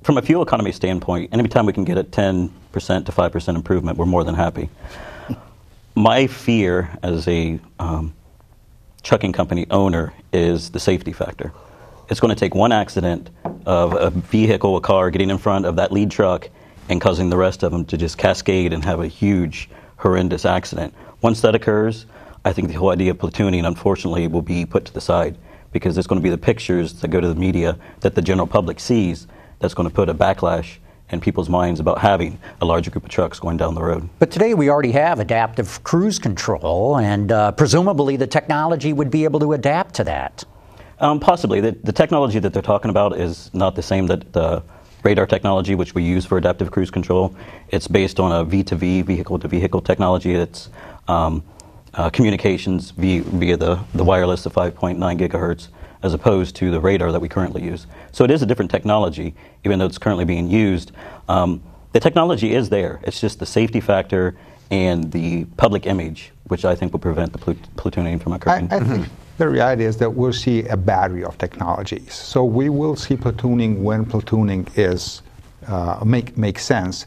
From 0.03 0.19
a 0.19 0.23
fuel 0.23 0.43
economy 0.43 0.71
standpoint, 0.73 1.33
anytime 1.33 1.65
we 1.65 1.73
can 1.73 1.85
get 1.85 1.97
a 1.97 2.05
10% 2.05 2.51
to 2.73 3.13
5% 3.13 3.55
improvement, 3.55 3.97
we're 3.97 4.05
more 4.05 4.23
than 4.23 4.35
happy. 4.35 4.69
My 5.95 6.27
fear 6.27 6.91
as 7.03 7.27
a 7.27 7.59
um, 7.79 8.13
trucking 9.03 9.33
company 9.33 9.67
owner 9.71 10.13
is 10.33 10.71
the 10.71 10.81
safety 10.81 11.13
factor. 11.13 11.53
It's 12.09 12.21
going 12.21 12.35
to 12.35 12.39
take 12.39 12.55
one 12.55 12.71
accident 12.71 13.31
of 13.65 13.95
a 13.95 14.11
vehicle, 14.11 14.77
a 14.77 14.81
car 14.81 15.11
getting 15.11 15.31
in 15.31 15.39
front 15.39 15.65
of 15.65 15.77
that 15.77 15.91
lead 15.91 16.11
truck 16.11 16.51
and 16.91 17.01
causing 17.01 17.31
the 17.31 17.37
rest 17.37 17.63
of 17.63 17.73
them 17.73 17.87
to 17.87 17.97
just 17.97 18.19
cascade 18.19 18.75
and 18.75 18.85
have 18.85 19.01
a 19.01 19.09
huge, 19.09 19.71
horrendous 19.97 20.45
accident. 20.45 20.93
Once 21.23 21.41
that 21.41 21.55
occurs, 21.55 22.05
I 22.45 22.53
think 22.53 22.69
the 22.69 22.75
whole 22.75 22.91
idea 22.91 23.13
of 23.13 23.19
platooning, 23.19 23.67
unfortunately, 23.67 24.29
will 24.29 24.43
be 24.43 24.67
put 24.67 24.85
to 24.85 24.93
the 24.93 25.01
side 25.01 25.39
because 25.73 25.95
there's 25.95 26.07
going 26.07 26.21
to 26.21 26.23
be 26.23 26.29
the 26.29 26.37
pictures 26.37 26.93
that 27.01 27.09
go 27.09 27.21
to 27.21 27.29
the 27.29 27.35
media 27.35 27.79
that 28.01 28.15
the 28.15 28.23
general 28.23 28.47
public 28.47 28.81
sees 28.81 29.27
that's 29.61 29.73
going 29.73 29.89
to 29.89 29.95
put 29.95 30.11
a 30.11 30.15
backlash 30.15 30.77
in 31.09 31.21
people's 31.21 31.49
minds 31.49 31.81
about 31.81 31.99
having 31.99 32.39
a 32.61 32.67
larger 32.67 32.91
group 32.91 33.05
of 33.05 33.11
trucks 33.11 33.41
going 33.41 33.57
down 33.57 33.75
the 33.75 33.83
road. 33.83 34.09
But 34.19 34.31
today 34.31 34.53
we 34.53 34.69
already 34.69 34.93
have 34.93 35.21
adaptive 35.21 35.83
cruise 35.85 36.19
control, 36.19 36.99
and 36.99 37.33
uh, 37.33 37.53
presumably 37.53 38.17
the 38.17 38.27
technology 38.27 38.93
would 38.93 39.11
be 39.11 39.25
able 39.25 39.41
to 39.41 39.55
adapt 39.55 39.95
to 39.95 40.05
that. 40.05 40.45
Um, 41.05 41.21
possibly. 41.21 41.61
The, 41.61 41.73
the, 41.73 41.93
technology 41.93 42.39
that 42.39 42.55
they're 42.55 42.63
talking 42.63 42.89
about 42.89 43.21
is 43.21 43.51
not 43.53 43.75
the 43.75 43.83
same 43.83 44.07
that 44.07 44.33
the 44.33 44.63
radar 45.03 45.27
technology, 45.27 45.75
which 45.75 45.95
we 45.95 46.03
use 46.03 46.25
for 46.25 46.39
adaptive 46.39 46.71
cruise 46.71 46.91
control. 46.91 47.37
It's 47.69 47.87
based 47.87 48.19
on 48.19 48.33
a 48.33 48.43
V2V, 48.43 49.05
vehicle 49.05 49.39
to 49.41 49.47
vehicle 49.47 49.83
technology. 49.83 50.33
It's 50.33 50.71
um, 51.07 51.45
uh, 51.93 52.09
communications 52.09 52.93
via, 52.93 53.21
via, 53.21 53.59
the, 53.59 53.85
the 53.95 54.03
wireless 54.03 54.47
of 54.47 54.55
5.9 54.55 54.97
gigahertz 55.19 55.69
as 56.03 56.15
opposed 56.15 56.57
to 56.57 56.71
the 56.71 56.81
radar 56.81 57.13
that 57.13 57.21
we 57.21 57.29
currently 57.29 57.63
use. 57.63 57.87
So 58.11 58.25
it 58.25 58.31
is 58.31 58.41
a 58.41 58.47
different 58.47 58.71
technology, 58.71 59.35
even 59.63 59.79
though 59.79 59.87
it's 59.87 59.99
currently 59.99 60.25
being 60.25 60.49
used. 60.49 60.93
Um, 61.29 61.63
the 61.93 62.01
technology 62.01 62.55
is 62.55 62.71
there. 62.71 63.01
It's 63.03 63.21
just 63.21 63.41
the 63.41 63.47
safety 63.47 63.81
factor 63.81 64.39
and 64.71 65.13
the 65.13 65.45
public 65.57 65.87
image, 65.87 66.33
which 66.45 66.65
I 66.65 66.75
think 66.75 66.93
will 66.93 67.01
prevent 67.01 67.33
the 67.33 67.39
plut- 67.39 67.77
platooning 67.77 68.21
from 68.21 68.33
occurring. 68.33 68.69
I, 68.71 68.77
I 68.77 68.81
think 68.81 69.09
the 69.39 69.49
reality 69.49 69.85
is 69.85 69.97
that 69.99 70.11
we'll 70.11 70.33
see 70.33 70.67
a 70.69 70.77
battery 70.77 71.25
of 71.25 71.37
technologies. 71.39 72.13
So 72.15 72.45
we 72.45 72.69
will 72.69 72.97
see 72.97 73.17
platooning 73.17 73.83
when 73.83 74.05
platooning 74.05 74.67
is 74.77 75.23
uh, 75.67 76.03
make 76.05 76.37
makes 76.37 76.65
sense 76.65 77.07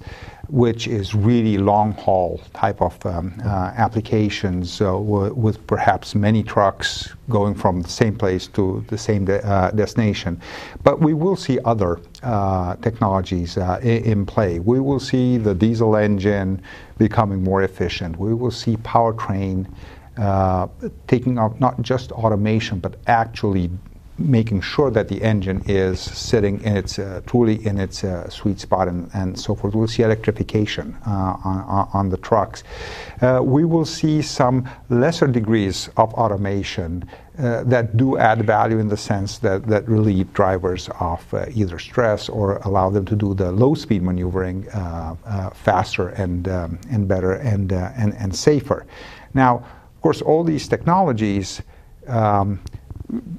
which 0.49 0.87
is 0.87 1.13
really 1.13 1.57
long 1.57 1.91
haul 1.93 2.41
type 2.53 2.81
of 2.81 3.05
um, 3.05 3.33
uh, 3.43 3.73
applications 3.75 4.81
uh, 4.81 4.97
with 4.97 5.65
perhaps 5.67 6.15
many 6.15 6.41
trucks 6.41 7.13
going 7.29 7.53
from 7.53 7.81
the 7.81 7.89
same 7.89 8.15
place 8.15 8.47
to 8.47 8.83
the 8.87 8.97
same 8.97 9.25
de- 9.25 9.45
uh, 9.45 9.71
destination. 9.71 10.39
But 10.83 11.01
we 11.01 11.13
will 11.13 11.35
see 11.35 11.59
other 11.65 11.99
uh, 12.23 12.75
technologies 12.77 13.57
uh, 13.57 13.79
in, 13.81 14.03
in 14.05 14.25
play. 14.25 14.59
We 14.59 14.79
will 14.79 14.99
see 14.99 15.37
the 15.37 15.53
diesel 15.53 15.97
engine 15.97 16.61
becoming 16.97 17.43
more 17.43 17.63
efficient. 17.63 18.17
We 18.17 18.33
will 18.33 18.51
see 18.51 18.77
powertrain. 18.77 19.67
Uh, 20.17 20.67
taking 21.05 21.37
up 21.37 21.59
not 21.59 21.79
just 21.83 22.11
automation 22.11 22.79
but 22.79 22.95
actually 23.05 23.69
making 24.17 24.61
sure 24.61 24.89
that 24.89 25.07
the 25.07 25.21
engine 25.21 25.61
is 25.67 25.99
sitting 25.99 26.61
in 26.63 26.75
its 26.75 26.97
uh, 26.97 27.21
truly 27.27 27.65
in 27.65 27.79
its 27.79 28.03
uh, 28.03 28.27
sweet 28.29 28.59
spot 28.59 28.87
and, 28.87 29.09
and 29.13 29.39
so 29.39 29.53
forth. 29.53 29.75
We'll 29.75 29.87
see 29.87 30.03
electrification 30.03 30.97
uh, 31.05 31.37
on, 31.43 31.89
on, 31.93 32.09
the 32.09 32.17
trucks. 32.17 32.63
Uh, 33.21 33.41
we 33.43 33.63
will 33.63 33.85
see 33.85 34.21
some 34.21 34.67
lesser 34.89 35.27
degrees 35.27 35.89
of 35.97 36.13
automation 36.15 37.07
uh, 37.37 37.63
that 37.65 37.95
do 37.95 38.17
add 38.17 38.43
value 38.45 38.79
in 38.79 38.87
the 38.87 38.97
sense 38.97 39.37
that, 39.39 39.67
that 39.67 39.87
relieve 39.87 40.33
drivers 40.33 40.89
of 40.99 41.33
uh, 41.33 41.45
either 41.53 41.77
stress 41.77 42.29
or 42.29 42.57
allow 42.65 42.89
them 42.89 43.05
to 43.05 43.15
do 43.15 43.35
the 43.35 43.51
low 43.51 43.75
speed 43.75 44.01
maneuvering 44.01 44.63
faster 45.53 46.09
and, 46.09 46.47
um, 46.47 46.79
and 46.89 47.07
better 47.07 47.33
and, 47.33 47.71
and, 47.71 48.13
and 48.15 48.35
safer. 48.35 48.87
Now, 49.35 49.57
of 49.57 50.01
course, 50.01 50.21
all 50.21 50.43
these 50.43 50.67
technologies. 50.67 51.61
Um, 52.07 52.59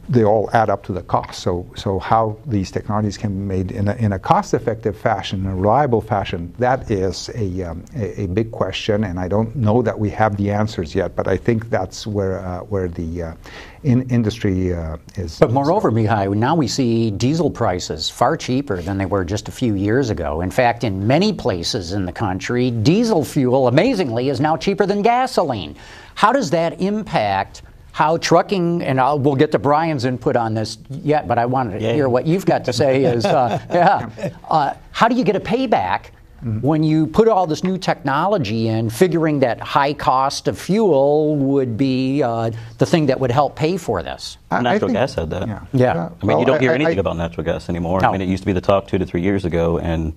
they 0.09 0.25
all 0.25 0.49
add 0.55 0.71
up 0.71 0.83
to 0.85 0.93
the 0.93 1.03
cost. 1.03 1.43
So, 1.43 1.67
so 1.77 1.99
how 1.99 2.39
these 2.47 2.71
technologies 2.71 3.19
can 3.19 3.35
be 3.35 3.57
made 3.57 3.71
in 3.71 3.89
a, 3.89 3.95
in 3.97 4.13
a 4.13 4.19
cost-effective 4.19 4.97
fashion, 4.97 5.41
in 5.41 5.47
a 5.47 5.55
reliable 5.55 6.01
fashion, 6.01 6.55
that 6.59 6.91
is 6.91 7.29
a, 7.35 7.63
um, 7.65 7.85
a, 7.95 8.23
a, 8.23 8.27
big 8.29 8.51
question, 8.51 9.05
and 9.05 9.21
I 9.21 9.29
don't 9.29 9.55
know 9.55 9.83
that 9.83 9.99
we 9.99 10.09
have 10.11 10.39
the 10.39 10.51
answers 10.51 10.95
yet. 10.95 11.15
But 11.15 11.29
I 11.29 11.37
think 11.37 11.69
that's 11.69 12.07
where 12.07 12.39
uh, 12.39 12.61
where 12.61 12.89
the 12.89 13.23
uh, 13.23 13.35
in 13.83 14.09
industry 14.09 14.73
uh, 14.73 14.97
is. 15.17 15.39
But 15.39 15.53
moreover, 15.53 15.93
Mihai, 15.93 16.35
now 16.35 16.55
we 16.55 16.67
see 16.67 17.11
diesel 17.11 17.51
prices 17.51 18.09
far 18.09 18.39
cheaper 18.39 18.81
than 18.81 18.97
they 18.97 19.07
were 19.07 19.25
just 19.25 19.49
a 19.49 19.53
few 19.53 19.75
years 19.75 20.09
ago. 20.09 20.41
In 20.41 20.51
fact, 20.51 20.83
in 20.83 21.07
many 21.07 21.35
places 21.35 21.93
in 21.93 22.07
the 22.07 22.13
country, 22.13 22.71
diesel 22.71 23.23
fuel, 23.23 23.69
amazingly, 23.69 24.31
is 24.31 24.41
now 24.41 24.57
cheaper 24.57 24.87
than 24.87 25.03
gasoline. 25.03 25.77
How 26.15 26.33
does 26.33 26.49
that 26.51 26.81
impact? 26.81 27.63
How 27.99 28.17
trucking, 28.17 28.81
and 28.85 29.01
I'll, 29.01 29.19
we'll 29.19 29.35
get 29.35 29.51
to 29.51 29.59
Brian's 29.59 30.05
input 30.05 30.37
on 30.37 30.55
this 30.55 30.79
yet, 30.89 31.27
but 31.27 31.37
I 31.37 31.47
wanted 31.47 31.81
to 31.81 31.85
yeah. 31.85 31.95
hear 31.95 32.09
what 32.09 32.29
you've 32.29 32.47
got 32.47 32.65
to 32.67 32.73
say. 32.73 33.03
Is 33.17 33.25
uh, 33.25 33.61
yeah, 33.71 34.31
uh, 34.49 34.75
how 34.93 35.09
do 35.09 35.17
you 35.17 35.25
get 35.25 35.35
a 35.35 35.41
payback? 35.41 36.11
Mm-hmm. 36.45 36.61
When 36.61 36.85
you 36.85 37.09
put 37.09 37.27
all 37.27 37.49
this 37.49 37.65
new 37.65 37.77
technology 37.77 38.69
in, 38.69 38.89
figuring 38.89 39.41
that 39.41 39.59
high 39.59 39.95
cost 39.95 40.47
of 40.47 40.57
fuel 40.57 41.35
would 41.35 41.77
be 41.77 42.23
uh, 42.23 42.53
the 42.79 42.87
thing 42.87 43.07
that 43.07 43.19
would 43.19 43.33
help 43.33 43.57
pay 43.57 43.77
for 43.77 44.05
this. 44.05 44.39
I, 44.53 44.63
natural 44.63 44.77
I 44.77 44.79
think, 44.79 44.93
gas 44.93 45.15
had 45.15 45.31
that. 45.31 45.49
Yeah. 45.49 45.65
yeah. 45.73 45.93
I 45.93 46.09
mean, 46.09 46.19
well, 46.23 46.39
you 46.39 46.47
don't 46.47 46.61
hear 46.61 46.71
anything 46.71 47.01
about 47.01 47.17
natural 47.17 47.45
gas 47.45 47.69
anymore. 47.69 48.01
No. 48.01 48.11
I 48.11 48.13
mean, 48.13 48.21
it 48.21 48.29
used 48.29 48.45
to 48.45 48.47
be 48.47 48.53
the 48.53 48.61
talk 48.61 48.87
two 48.87 48.99
to 48.99 49.07
three 49.07 49.23
years 49.23 49.45
ago, 49.45 49.79
and 49.81 50.17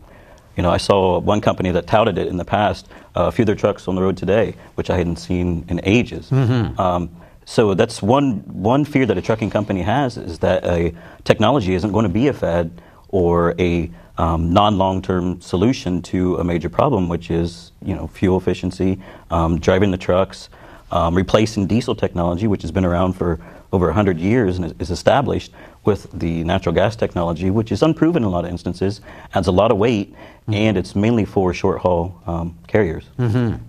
you 0.56 0.62
know, 0.62 0.70
I 0.70 0.78
saw 0.78 1.18
one 1.18 1.42
company 1.42 1.72
that 1.72 1.88
touted 1.88 2.20
it 2.20 2.28
in 2.28 2.38
the 2.38 2.46
past. 2.46 2.88
Uh, 3.16 3.24
a 3.24 3.32
few 3.32 3.42
of 3.42 3.48
their 3.48 3.56
trucks 3.56 3.88
on 3.88 3.96
the 3.96 4.04
road 4.04 4.18
today, 4.18 4.54
which 4.76 4.92
I 4.92 4.98
hadn't 4.98 5.16
seen 5.16 5.66
in 5.68 5.82
ages. 5.84 6.30
Mm-hmm. 6.30 6.80
Um, 6.80 7.10
so 7.52 7.74
that's 7.74 8.02
one 8.02 8.36
one 8.48 8.86
fear 8.86 9.06
that 9.06 9.18
a 9.18 9.22
trucking 9.22 9.50
company 9.50 9.82
has 9.82 10.16
is 10.16 10.40
that 10.40 10.64
a 10.64 10.96
technology 11.26 11.74
isn't 11.74 11.92
going 11.92 12.04
to 12.04 12.16
be 12.22 12.30
a 12.30 12.34
fad 12.34 12.72
or 13.10 13.54
a 13.60 13.92
um, 14.18 14.54
non-long-term 14.54 15.42
solution 15.42 16.02
to 16.04 16.38
a 16.38 16.46
major 16.46 16.70
problem, 16.70 17.10
which 17.10 17.30
is 17.30 17.74
you 17.84 17.94
know 17.94 18.08
fuel 18.08 18.38
efficiency, 18.38 19.02
um, 19.32 19.60
driving 19.60 19.92
the 19.92 19.98
trucks, 19.98 20.48
um, 20.94 21.14
replacing 21.14 21.68
diesel 21.68 21.94
technology, 21.94 22.48
which 22.48 22.62
has 22.62 22.72
been 22.72 22.86
around 22.86 23.14
for 23.18 23.38
over 23.74 23.88
100 23.88 24.18
years 24.18 24.58
and 24.58 24.74
is 24.82 24.90
established 24.90 25.52
with 25.84 26.10
the 26.18 26.46
natural 26.46 26.74
gas 26.74 26.96
technology, 26.96 27.50
which 27.50 27.74
is 27.74 27.84
unproven 27.84 28.24
in 28.24 28.28
a 28.28 28.30
lot 28.30 28.46
of 28.46 28.52
instances, 28.52 29.02
adds 29.34 29.48
a 29.48 29.52
lot 29.52 29.72
of 29.72 29.78
weight, 29.78 30.14
mm-hmm. 30.14 30.54
and 30.54 30.78
it's 30.78 30.96
mainly 30.96 31.26
for 31.26 31.54
short-haul 31.54 32.18
um, 32.28 32.58
carriers. 32.68 33.10
Mm-hmm. 33.20 33.62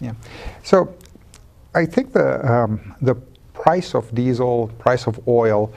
Yeah. 0.00 0.14
So 0.62 0.94
I 1.76 1.84
think 1.84 2.14
the, 2.14 2.50
um, 2.50 2.94
the 3.02 3.14
price 3.62 3.94
of 3.94 4.14
diesel, 4.14 4.68
price 4.78 5.06
of 5.06 5.20
oil, 5.26 5.72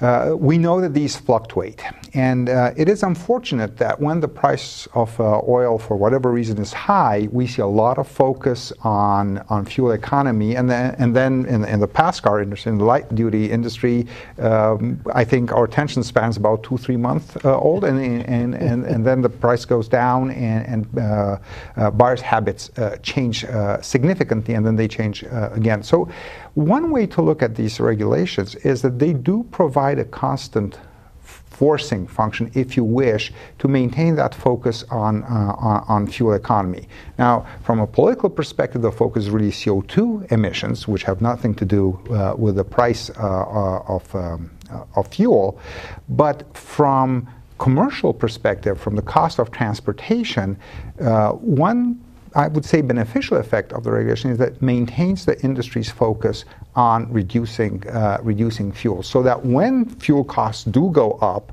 uh, 0.00 0.32
we 0.38 0.58
know 0.58 0.80
that 0.80 0.94
these 0.94 1.16
fluctuate. 1.16 1.82
And 2.14 2.48
uh, 2.48 2.72
it 2.76 2.88
is 2.88 3.02
unfortunate 3.02 3.76
that 3.78 4.00
when 4.00 4.20
the 4.20 4.28
price 4.28 4.86
of 4.94 5.18
uh, 5.20 5.40
oil, 5.46 5.76
for 5.78 5.96
whatever 5.96 6.30
reason, 6.30 6.58
is 6.58 6.72
high, 6.72 7.28
we 7.32 7.46
see 7.46 7.62
a 7.62 7.66
lot 7.66 7.98
of 7.98 8.06
focus 8.06 8.72
on, 8.82 9.38
on 9.48 9.64
fuel 9.64 9.90
economy. 9.92 10.56
And 10.56 10.70
then, 10.70 10.94
and 10.98 11.14
then 11.14 11.46
in, 11.46 11.64
in 11.64 11.80
the 11.80 11.88
pass 11.88 12.20
car 12.20 12.40
industry, 12.40 12.70
in 12.72 12.78
the 12.78 12.84
light 12.84 13.12
duty 13.14 13.50
industry, 13.50 14.06
um, 14.38 15.00
I 15.12 15.24
think 15.24 15.52
our 15.52 15.64
attention 15.64 16.02
spans 16.04 16.36
about 16.36 16.62
two, 16.62 16.78
three 16.78 16.96
months 16.96 17.36
uh, 17.44 17.58
old. 17.58 17.84
And, 17.84 17.98
and, 17.98 18.54
and, 18.54 18.84
and 18.84 19.04
then 19.04 19.20
the 19.20 19.28
price 19.28 19.64
goes 19.64 19.88
down, 19.88 20.30
and, 20.30 20.66
and 20.66 20.98
uh, 20.98 21.38
uh, 21.76 21.90
buyers' 21.90 22.20
habits 22.20 22.70
change 23.02 23.44
significantly, 23.82 24.54
and 24.54 24.64
then 24.64 24.76
they 24.76 24.88
change 24.88 25.24
again. 25.30 25.82
So, 25.82 26.08
one 26.58 26.90
way 26.90 27.06
to 27.06 27.22
look 27.22 27.42
at 27.42 27.54
these 27.54 27.78
regulations 27.78 28.56
is 28.56 28.82
that 28.82 28.98
they 28.98 29.12
do 29.12 29.46
provide 29.52 29.98
a 30.00 30.04
constant 30.04 30.78
forcing 31.20 32.06
function, 32.06 32.50
if 32.54 32.76
you 32.76 32.84
wish, 32.84 33.32
to 33.58 33.68
maintain 33.68 34.16
that 34.16 34.34
focus 34.34 34.84
on, 34.90 35.22
uh, 35.24 35.84
on, 35.88 36.06
fuel 36.06 36.34
economy. 36.34 36.88
Now, 37.18 37.46
from 37.62 37.80
a 37.80 37.86
political 37.86 38.30
perspective, 38.30 38.82
the 38.82 38.92
focus 38.92 39.24
is 39.24 39.30
really 39.30 39.50
CO2 39.50 40.30
emissions, 40.32 40.86
which 40.86 41.02
have 41.04 41.20
nothing 41.20 41.54
to 41.54 41.64
do 41.64 41.98
uh, 42.10 42.34
with 42.36 42.56
the 42.56 42.64
price 42.64 43.10
uh, 43.10 43.14
uh 43.18 43.82
of, 43.88 44.14
um, 44.14 44.50
uh, 44.70 44.84
of 44.96 45.08
fuel. 45.08 45.60
But 46.08 46.56
from 46.56 47.28
commercial 47.58 48.12
perspective, 48.12 48.80
from 48.80 48.94
the 48.96 49.02
cost 49.02 49.38
of 49.38 49.50
transportation, 49.50 50.58
uh, 51.00 51.32
one 51.32 52.00
I 52.34 52.48
would 52.48 52.64
say 52.64 52.80
beneficial 52.82 53.36
effect 53.36 53.72
of 53.72 53.84
the 53.84 53.90
regulation 53.90 54.30
is 54.30 54.38
that 54.38 54.52
it 54.54 54.62
maintains 54.62 55.24
the 55.24 55.40
industry's 55.42 55.90
focus 55.90 56.44
on 56.74 57.10
reducing 57.12 57.86
uh, 57.88 58.18
reducing 58.22 58.72
fuel, 58.72 59.02
so 59.02 59.22
that 59.22 59.44
when 59.44 59.86
fuel 59.86 60.24
costs 60.24 60.64
do 60.64 60.90
go 60.90 61.12
up, 61.12 61.52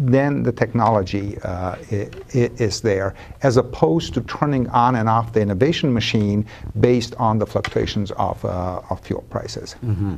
then 0.00 0.42
the 0.42 0.52
technology 0.52 1.36
uh, 1.42 1.76
is 1.90 2.80
there, 2.80 3.14
as 3.42 3.58
opposed 3.58 4.14
to 4.14 4.22
turning 4.22 4.66
on 4.68 4.96
and 4.96 5.08
off 5.08 5.32
the 5.32 5.40
innovation 5.40 5.92
machine 5.92 6.46
based 6.80 7.14
on 7.16 7.38
the 7.38 7.46
fluctuations 7.46 8.10
of, 8.12 8.42
uh, 8.44 8.80
of 8.88 9.00
fuel 9.00 9.22
prices. 9.28 9.76
Mm-hmm. 9.84 10.16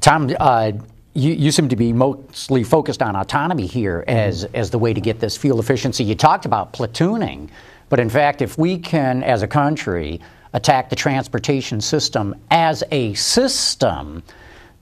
Tom, 0.00 0.30
uh, 0.38 0.72
you, 1.14 1.32
you, 1.32 1.50
seem 1.50 1.68
to 1.68 1.76
be 1.76 1.92
mostly 1.92 2.62
focused 2.62 3.02
on 3.02 3.16
autonomy 3.16 3.66
here 3.66 4.04
as, 4.06 4.44
mm-hmm. 4.44 4.56
as 4.56 4.70
the 4.70 4.78
way 4.78 4.94
to 4.94 5.00
get 5.00 5.18
this 5.18 5.36
fuel 5.36 5.58
efficiency. 5.58 6.04
You 6.04 6.14
talked 6.14 6.46
about 6.46 6.72
platooning. 6.72 7.48
But 7.88 8.00
in 8.00 8.10
fact, 8.10 8.42
if 8.42 8.58
we 8.58 8.78
can, 8.78 9.22
as 9.22 9.42
a 9.42 9.48
country, 9.48 10.20
attack 10.52 10.90
the 10.90 10.96
transportation 10.96 11.80
system 11.80 12.34
as 12.50 12.84
a 12.90 13.14
system, 13.14 14.22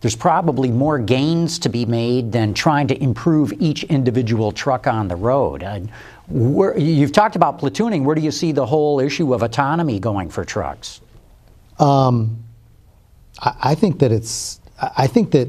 there's 0.01 0.17
probably 0.17 0.71
more 0.71 0.99
gains 0.99 1.59
to 1.61 1.69
be 1.69 1.87
made 1.87 2.33
than 2.33 2.55
trying 2.55 2.87
to 2.89 3.03
improve 3.03 3.53
each 3.59 3.85
individual 3.85 4.53
truck 4.53 4.87
on 4.87 5.09
the 5.09 5.17
road. 5.17 5.63
Uh, 5.63 5.81
where, 6.29 6.77
you've 6.79 7.13
talked 7.13 7.37
about 7.37 7.59
platooning. 7.59 8.05
Where 8.05 8.15
do 8.15 8.21
you 8.21 8.31
see 8.31 8.53
the 8.53 8.67
whole 8.67 9.01
issue 9.01 9.33
of 9.33 9.43
autonomy 9.43 9.99
going 9.99 10.29
for 10.29 10.45
trucks? 10.45 11.01
Um, 11.79 12.45
I, 13.41 13.55
I, 13.63 13.75
think 13.75 14.01
that 14.01 14.13
it's. 14.13 14.61
I 14.79 15.07
think 15.07 15.31
that 15.33 15.49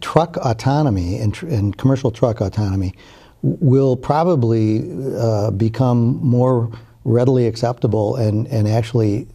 truck 0.00 0.36
autonomy 0.38 1.18
and, 1.18 1.34
tr- 1.34 1.46
and 1.46 1.76
commercial 1.76 2.10
truck 2.10 2.40
autonomy 2.40 2.94
will 3.42 3.96
probably 3.96 4.90
uh, 5.16 5.50
become 5.52 6.18
more 6.24 6.70
readily 7.04 7.46
acceptable 7.46 8.16
and, 8.16 8.46
and 8.48 8.68
actually 8.68 9.26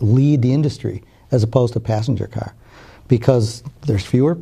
lead 0.00 0.42
the 0.42 0.52
industry 0.52 1.02
as 1.30 1.42
opposed 1.42 1.72
to 1.72 1.80
passenger 1.80 2.26
car 2.26 2.54
because 3.08 3.62
there's 3.82 4.04
fewer, 4.04 4.38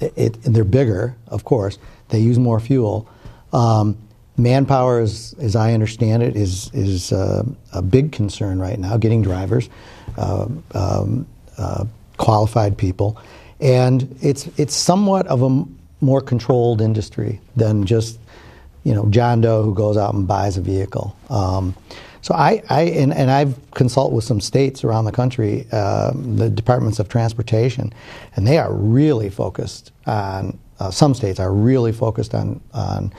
it, 0.00 0.40
they're 0.42 0.64
bigger, 0.64 1.16
of 1.28 1.44
course, 1.44 1.78
they 2.08 2.18
use 2.18 2.38
more 2.38 2.60
fuel. 2.60 3.08
Um, 3.52 3.96
manpower, 4.36 5.00
is, 5.00 5.34
as 5.40 5.56
I 5.56 5.72
understand 5.72 6.22
it, 6.22 6.36
is, 6.36 6.70
is 6.72 7.12
uh, 7.12 7.44
a 7.72 7.82
big 7.82 8.12
concern 8.12 8.58
right 8.58 8.78
now, 8.78 8.96
getting 8.96 9.22
drivers, 9.22 9.68
uh, 10.18 10.46
um, 10.74 11.26
uh, 11.58 11.84
qualified 12.16 12.76
people. 12.76 13.18
And 13.60 14.16
it's, 14.20 14.46
it's 14.58 14.74
somewhat 14.74 15.26
of 15.28 15.42
a 15.42 15.64
more 16.00 16.20
controlled 16.20 16.80
industry 16.80 17.40
than 17.56 17.84
just 17.84 18.18
you 18.84 18.94
know 18.94 19.06
John 19.10 19.40
Doe 19.40 19.62
who 19.62 19.74
goes 19.74 19.96
out 19.96 20.14
and 20.14 20.26
buys 20.26 20.56
a 20.56 20.60
vehicle. 20.60 21.16
Um, 21.30 21.74
so 22.22 22.34
I, 22.34 22.60
I 22.70 22.82
and, 22.82 23.14
and, 23.14 23.30
I've 23.30 23.56
consulted 23.70 24.12
with 24.12 24.24
some 24.24 24.40
states 24.40 24.82
around 24.82 25.04
the 25.04 25.12
country, 25.12 25.64
uh, 25.70 26.10
the 26.12 26.50
departments 26.50 26.98
of 26.98 27.08
transportation, 27.08 27.92
and 28.34 28.44
they 28.44 28.58
are 28.58 28.72
really 28.72 29.30
focused 29.30 29.92
on. 30.06 30.58
Uh, 30.78 30.90
some 30.90 31.14
states 31.14 31.40
are 31.40 31.52
really 31.52 31.92
focused 31.92 32.34
on 32.34 32.60
on 32.74 33.12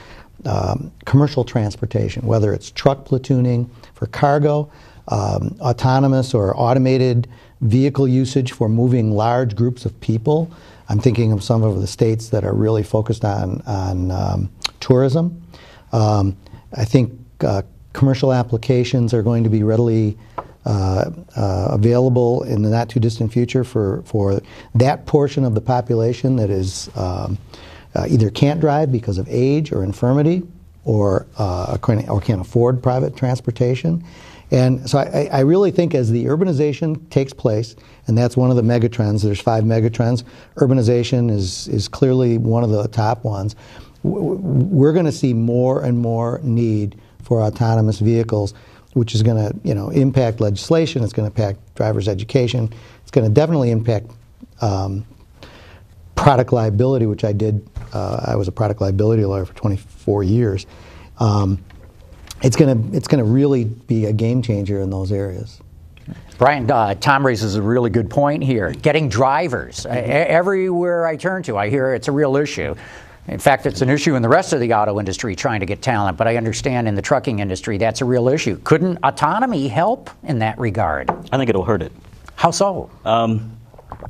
um, 0.46 0.92
commercial 1.06 1.44
transportation, 1.44 2.26
whether 2.26 2.54
it's 2.54 2.70
truck 2.72 3.06
platooning 3.06 3.70
for 3.94 4.08
cargo, 4.08 4.70
um, 5.08 5.56
autonomous 5.62 6.34
or 6.34 6.56
automated 6.60 7.28
vehicle 7.62 8.08
usage 8.08 8.52
for 8.52 8.70
moving 8.70 9.12
large 9.12 9.56
groups 9.56 9.86
of 9.86 10.00
people. 10.02 10.52
I'm 10.90 11.00
thinking 11.00 11.32
of 11.32 11.44
some 11.44 11.64
of 11.64 11.82
the 11.82 11.88
states 11.88 12.30
that 12.30 12.44
are 12.44 12.54
really 12.54 12.84
focused 12.84 13.26
on 13.26 13.62
on 13.66 14.12
um, 14.12 14.50
tourism. 14.80 15.42
Um, 15.92 16.38
I 16.76 16.86
think 16.86 17.14
uh, 17.42 17.62
commercial 17.94 18.34
applications 18.34 19.14
are 19.14 19.24
going 19.24 19.44
to 19.44 19.50
be 19.50 19.64
readily 19.64 20.18
uh, 20.66 21.10
uh, 21.38 21.70
available 21.72 22.44
in 22.44 22.62
the 22.62 22.70
not 22.70 22.90
too 22.90 23.00
distant 23.00 23.32
future 23.32 23.64
for, 23.64 24.02
for 24.06 24.42
that 24.76 25.06
portion 25.06 25.46
of 25.46 25.56
the 25.56 25.62
population 25.62 26.36
that 26.36 26.50
is 26.50 26.90
um, 26.98 27.38
uh, 27.96 28.06
either 28.10 28.30
can't 28.30 28.60
drive 28.60 28.92
because 28.92 29.18
of 29.18 29.26
age 29.30 29.72
or 29.72 29.84
infirmity 29.84 30.44
or, 30.84 31.26
uh, 31.38 31.78
or 32.10 32.22
can't 32.22 32.42
afford 32.42 32.84
private 32.84 33.16
transportation. 33.16 34.04
And 34.50 34.90
so 34.90 35.00
I, 35.00 35.30
I, 35.32 35.40
really 35.42 35.72
think 35.72 35.94
as 35.94 36.10
the 36.10 36.24
urbanization 36.24 37.10
takes 37.10 37.34
place, 37.34 37.76
and 38.08 38.18
that's 38.18 38.38
one 38.38 38.50
of 38.50 38.56
the 38.56 38.62
megatrends, 38.62 39.22
there's 39.22 39.42
five 39.42 39.66
megatrends, 39.66 40.24
urbanization 40.56 41.30
is, 41.30 41.68
is 41.68 41.90
clearly 41.90 42.38
one 42.38 42.64
of 42.64 42.70
the 42.70 42.88
top 42.88 43.26
ones 43.26 43.58
we're 44.04 44.94
going 44.94 45.06
to 45.06 45.12
see 45.12 45.34
more 45.34 45.84
and 45.84 45.98
more 45.98 46.40
need 46.44 47.00
for 47.24 47.42
autonomous 47.42 48.00
vehicles, 48.00 48.54
which 48.94 49.14
is 49.14 49.24
going 49.24 49.38
to 49.38 49.60
you 49.64 49.74
know 49.74 49.90
impact 49.90 50.40
legislation. 50.40 51.04
It's 51.04 51.14
going 51.14 51.30
to 51.30 51.42
impact 51.42 51.76
drivers' 51.76 52.08
education. 52.08 52.72
It's 53.02 53.12
going 53.12 53.28
to 53.28 53.34
definitely 53.34 53.72
impact 53.72 54.12
um, 54.62 55.06
product 56.16 56.54
liability, 56.54 57.06
which 57.06 57.24
I 57.24 57.34
did. 57.34 57.68
Uh, 57.94 58.22
I 58.26 58.36
was 58.36 58.48
a 58.48 58.52
product 58.52 58.82
liability 58.82 59.26
lawyer 59.26 59.46
for 59.46 59.54
24 59.54 60.24
years. 60.24 60.66
Um, 61.20 61.64
it's 62.42 62.56
going 62.56 62.92
to 62.92 62.98
it's 62.98 63.08
going 63.08 63.24
to 63.24 63.30
really 63.30 63.66
be 63.66 64.06
a 64.06 64.14
game 64.14 64.42
changer 64.42 64.82
in 64.82 64.90
those 64.90 65.12
areas. 65.12 65.60
Brian, 66.38 66.70
uh, 66.70 66.94
Tom 66.96 67.26
raises 67.26 67.56
a 67.56 67.62
really 67.62 67.90
good 67.90 68.10
point 68.10 68.44
here. 68.44 68.72
Getting 68.72 69.10
drivers. 69.10 69.86
Uh, 69.86 69.90
everywhere 69.90 71.08
I 71.08 71.16
turn 71.16 71.42
to, 71.44 71.58
I 71.58 71.70
hear 71.70 71.94
it's 71.94 72.08
a 72.08 72.12
real 72.12 72.36
issue. 72.36 72.76
In 73.28 73.40
fact, 73.40 73.66
it's 73.66 73.82
an 73.82 73.90
issue 73.90 74.16
in 74.16 74.22
the 74.22 74.30
rest 74.30 74.54
of 74.54 74.62
the 74.62 74.74
auto 74.74 75.00
industry 75.00 75.36
trying 75.36 75.60
to 75.60 75.66
get 75.66 75.82
talent, 75.82 76.16
but 76.16 76.28
I 76.28 76.38
understand 76.38 76.88
in 76.88 76.96
the 76.96 77.02
trucking 77.02 77.40
industry 77.40 77.78
that's 77.78 78.02
a 78.02 78.06
real 78.06 78.30
issue. 78.30 78.58
Couldn't 78.64 79.00
autonomy 79.04 79.68
help 79.68 80.10
in 80.24 80.40
that 80.40 80.58
regard? 80.60 81.10
I 81.10 81.38
think 81.38 81.50
it'll 81.50 81.66
hurt 81.66 81.82
it. 81.82 81.92
How 82.36 82.52
so? 82.52 82.90
Um, 83.04 83.58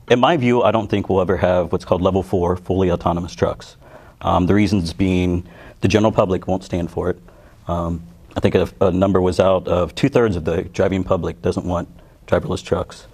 in 0.10 0.20
my 0.20 0.38
view, 0.38 0.62
I 0.62 0.72
don't 0.72 0.88
think 0.88 1.10
we'll 1.10 1.22
ever 1.22 1.38
have 1.38 1.72
what's 1.72 1.86
called 1.86 2.02
level 2.02 2.22
four 2.22 2.58
fully 2.58 2.92
autonomous 2.92 3.34
trucks. 3.34 3.78
Um, 4.22 4.46
the 4.46 4.54
reasons 4.54 4.94
being 4.94 5.48
the 5.82 5.88
general 5.88 6.12
public 6.12 6.48
won't 6.48 6.64
stand 6.64 6.92
for 6.92 7.10
it. 7.10 7.20
Um, 7.68 8.04
I 8.38 8.40
think 8.40 8.54
a, 8.54 8.70
a, 8.82 8.92
number 8.92 9.20
was 9.20 9.40
out 9.40 9.68
of 9.68 9.96
two 9.96 10.10
thirds 10.10 10.36
of 10.36 10.46
the 10.46 10.62
driving 10.62 11.04
public 11.04 11.42
doesn't 11.42 11.66
want 11.66 11.90
driverless 12.28 12.64
trucks. 12.64 13.08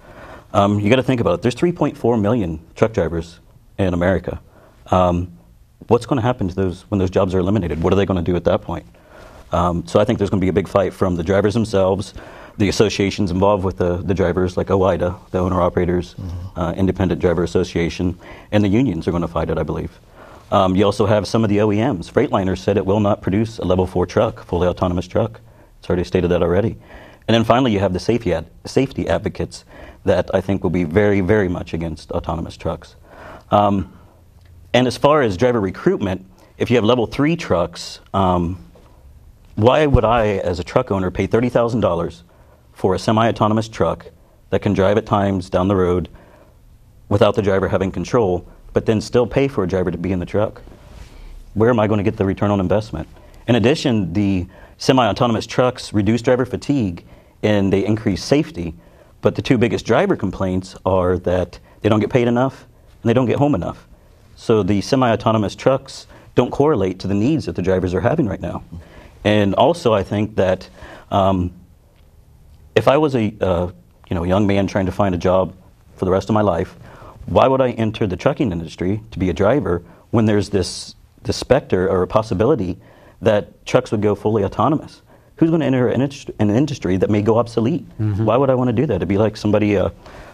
Um, 0.52 0.78
you 0.78 0.90
got 0.90 0.96
to 0.96 1.02
think 1.02 1.22
about 1.22 1.34
it. 1.34 1.42
There's 1.42 1.54
3.4 1.54 2.20
million 2.20 2.60
truck 2.74 2.92
drivers 2.92 3.40
in 3.78 3.94
America. 3.94 4.38
Um, 4.90 5.38
what's 5.88 6.04
going 6.04 6.18
to 6.18 6.22
happen 6.22 6.48
to 6.48 6.54
those 6.54 6.82
when 6.90 6.98
those 6.98 7.08
jobs 7.08 7.34
are 7.34 7.38
eliminated? 7.38 7.82
What 7.82 7.94
are 7.94 7.96
they 7.96 8.04
going 8.04 8.22
to 8.22 8.30
do 8.30 8.36
at 8.36 8.44
that 8.44 8.60
point? 8.60 8.84
Um, 9.50 9.86
so 9.86 9.98
I 9.98 10.04
think 10.04 10.18
there's 10.18 10.28
going 10.28 10.42
to 10.42 10.44
be 10.44 10.50
a 10.50 10.52
big 10.52 10.68
fight 10.68 10.92
from 10.92 11.16
the 11.16 11.22
drivers 11.24 11.54
themselves, 11.54 12.12
the 12.58 12.68
associations 12.68 13.30
involved 13.30 13.64
with 13.64 13.78
the, 13.78 13.96
the 13.96 14.12
drivers, 14.12 14.58
like 14.58 14.66
OIDA, 14.66 15.18
the 15.30 15.38
Owner 15.38 15.60
Operators 15.62 16.14
mm-hmm. 16.14 16.60
uh, 16.60 16.72
Independent 16.72 17.20
Driver 17.20 17.42
Association, 17.42 18.18
and 18.52 18.62
the 18.62 18.68
unions 18.68 19.08
are 19.08 19.10
going 19.10 19.22
to 19.22 19.28
fight 19.28 19.48
it, 19.48 19.56
I 19.56 19.62
believe. 19.62 19.98
Um, 20.54 20.76
you 20.76 20.84
also 20.84 21.04
have 21.06 21.26
some 21.26 21.42
of 21.42 21.50
the 21.50 21.56
OEMs. 21.56 22.12
Freightliner 22.12 22.56
said 22.56 22.76
it 22.76 22.86
will 22.86 23.00
not 23.00 23.20
produce 23.20 23.58
a 23.58 23.64
level 23.64 23.88
four 23.88 24.06
truck, 24.06 24.44
fully 24.44 24.68
autonomous 24.68 25.08
truck. 25.08 25.40
It's 25.80 25.90
already 25.90 26.04
stated 26.04 26.28
that 26.28 26.44
already. 26.44 26.78
And 27.26 27.34
then 27.34 27.42
finally, 27.42 27.72
you 27.72 27.80
have 27.80 27.92
the 27.92 27.98
safety, 27.98 28.32
ad- 28.32 28.46
safety 28.64 29.08
advocates 29.08 29.64
that 30.04 30.32
I 30.32 30.40
think 30.40 30.62
will 30.62 30.70
be 30.70 30.84
very, 30.84 31.20
very 31.22 31.48
much 31.48 31.74
against 31.74 32.12
autonomous 32.12 32.56
trucks. 32.56 32.94
Um, 33.50 33.98
and 34.72 34.86
as 34.86 34.96
far 34.96 35.22
as 35.22 35.36
driver 35.36 35.60
recruitment, 35.60 36.24
if 36.56 36.70
you 36.70 36.76
have 36.76 36.84
level 36.84 37.08
three 37.08 37.34
trucks, 37.34 37.98
um, 38.12 38.64
why 39.56 39.86
would 39.86 40.04
I, 40.04 40.36
as 40.36 40.60
a 40.60 40.64
truck 40.64 40.92
owner, 40.92 41.10
pay 41.10 41.26
$30,000 41.26 42.22
for 42.72 42.94
a 42.94 42.98
semi 43.00 43.28
autonomous 43.28 43.68
truck 43.68 44.06
that 44.50 44.62
can 44.62 44.72
drive 44.72 44.98
at 44.98 45.06
times 45.06 45.50
down 45.50 45.66
the 45.66 45.74
road 45.74 46.08
without 47.08 47.34
the 47.34 47.42
driver 47.42 47.66
having 47.66 47.90
control, 47.90 48.46
but 48.74 48.84
then 48.84 49.00
still 49.00 49.26
pay 49.26 49.48
for 49.48 49.64
a 49.64 49.66
driver 49.66 49.90
to 49.90 49.96
be 49.96 50.12
in 50.12 50.18
the 50.18 50.26
truck? 50.26 50.60
Where 51.54 51.70
am 51.70 51.80
I 51.80 51.86
going 51.86 51.98
to 51.98 52.04
get 52.04 52.18
the 52.18 52.26
return 52.26 52.50
on 52.50 52.60
investment? 52.60 53.08
In 53.48 53.54
addition, 53.54 54.12
the 54.12 54.46
semi 54.76 55.06
autonomous 55.06 55.46
trucks 55.46 55.94
reduce 55.94 56.20
driver 56.20 56.44
fatigue 56.44 57.04
and 57.42 57.72
they 57.72 57.86
increase 57.86 58.22
safety, 58.22 58.74
but 59.22 59.36
the 59.36 59.42
two 59.42 59.56
biggest 59.56 59.86
driver 59.86 60.16
complaints 60.16 60.76
are 60.84 61.16
that 61.18 61.58
they 61.80 61.88
don't 61.88 62.00
get 62.00 62.10
paid 62.10 62.28
enough 62.28 62.66
and 63.02 63.08
they 63.08 63.14
don't 63.14 63.26
get 63.26 63.38
home 63.38 63.54
enough. 63.54 63.86
So 64.36 64.62
the 64.62 64.80
semi-autonomous 64.80 65.54
trucks 65.54 66.06
don't 66.34 66.50
correlate 66.50 66.98
to 67.00 67.06
the 67.06 67.14
needs 67.14 67.46
that 67.46 67.54
the 67.54 67.62
drivers 67.62 67.94
are 67.94 68.00
having 68.00 68.26
right 68.26 68.40
now. 68.40 68.64
And 69.22 69.54
also, 69.54 69.94
I 69.94 70.02
think 70.02 70.36
that 70.36 70.68
um, 71.10 71.52
if 72.74 72.88
I 72.88 72.96
was 72.96 73.14
a 73.14 73.32
uh, 73.40 73.70
you 74.10 74.14
know 74.14 74.24
young 74.24 74.46
man 74.46 74.66
trying 74.66 74.86
to 74.86 74.92
find 74.92 75.14
a 75.14 75.18
job 75.18 75.54
for 75.96 76.04
the 76.04 76.10
rest 76.10 76.28
of 76.28 76.34
my 76.34 76.42
life, 76.42 76.76
why 77.26 77.46
would 77.46 77.60
I 77.60 77.70
enter 77.72 78.06
the 78.06 78.16
trucking 78.16 78.52
industry 78.52 79.00
to 79.10 79.18
be 79.18 79.30
a 79.30 79.32
driver 79.32 79.82
when 80.10 80.26
there's 80.26 80.50
this 80.50 80.94
this 81.22 81.36
specter 81.36 81.88
or 81.88 82.02
a 82.02 82.06
possibility 82.06 82.78
that 83.22 83.64
trucks 83.66 83.90
would 83.90 84.02
go 84.02 84.14
fully 84.14 84.44
autonomous? 84.44 85.02
Who's 85.36 85.50
going 85.50 85.60
to 85.60 85.66
enter 85.66 85.88
an, 85.88 86.02
an 86.38 86.50
industry 86.50 86.96
that 86.98 87.10
may 87.10 87.22
go 87.22 87.38
obsolete? 87.38 87.88
Mm-hmm. 87.98 88.24
Why 88.24 88.36
would 88.36 88.50
I 88.50 88.54
want 88.54 88.68
to 88.68 88.72
do 88.72 88.86
that? 88.86 88.98
To 88.98 89.06
be 89.06 89.18
like 89.18 89.36
somebody, 89.36 89.76
uh, 89.76 89.88
I 89.88 89.90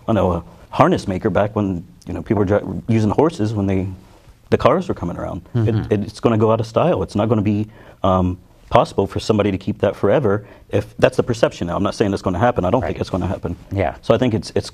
don't 0.06 0.14
know, 0.16 0.32
a 0.32 0.44
harness 0.70 1.08
maker 1.08 1.30
back 1.30 1.56
when 1.56 1.86
you 2.06 2.12
know, 2.12 2.22
people 2.22 2.44
were 2.44 2.44
dri- 2.44 2.82
using 2.88 3.10
horses 3.10 3.54
when 3.54 3.66
they, 3.66 3.88
the 4.50 4.58
cars 4.58 4.88
were 4.88 4.94
coming 4.94 5.16
around. 5.16 5.42
Mm-hmm. 5.54 5.92
It, 5.92 6.04
it's 6.04 6.20
going 6.20 6.32
to 6.32 6.38
go 6.38 6.52
out 6.52 6.60
of 6.60 6.66
style. 6.66 7.02
It's 7.02 7.14
not 7.14 7.28
going 7.30 7.38
to 7.38 7.42
be 7.42 7.70
um, 8.02 8.38
possible 8.68 9.06
for 9.06 9.20
somebody 9.20 9.50
to 9.50 9.58
keep 9.58 9.78
that 9.78 9.96
forever. 9.96 10.46
If 10.68 10.94
that's 10.98 11.16
the 11.16 11.22
perception 11.22 11.68
now, 11.68 11.76
I'm 11.76 11.82
not 11.82 11.94
saying 11.94 12.12
it's 12.12 12.22
going 12.22 12.34
to 12.34 12.40
happen. 12.40 12.64
I 12.64 12.70
don't 12.70 12.82
right. 12.82 12.88
think 12.88 13.00
it's 13.00 13.10
going 13.10 13.22
to 13.22 13.26
happen. 13.26 13.56
Yeah. 13.72 13.96
So 14.02 14.12
I 14.12 14.18
think 14.18 14.34
it's 14.34 14.52
it's 14.54 14.70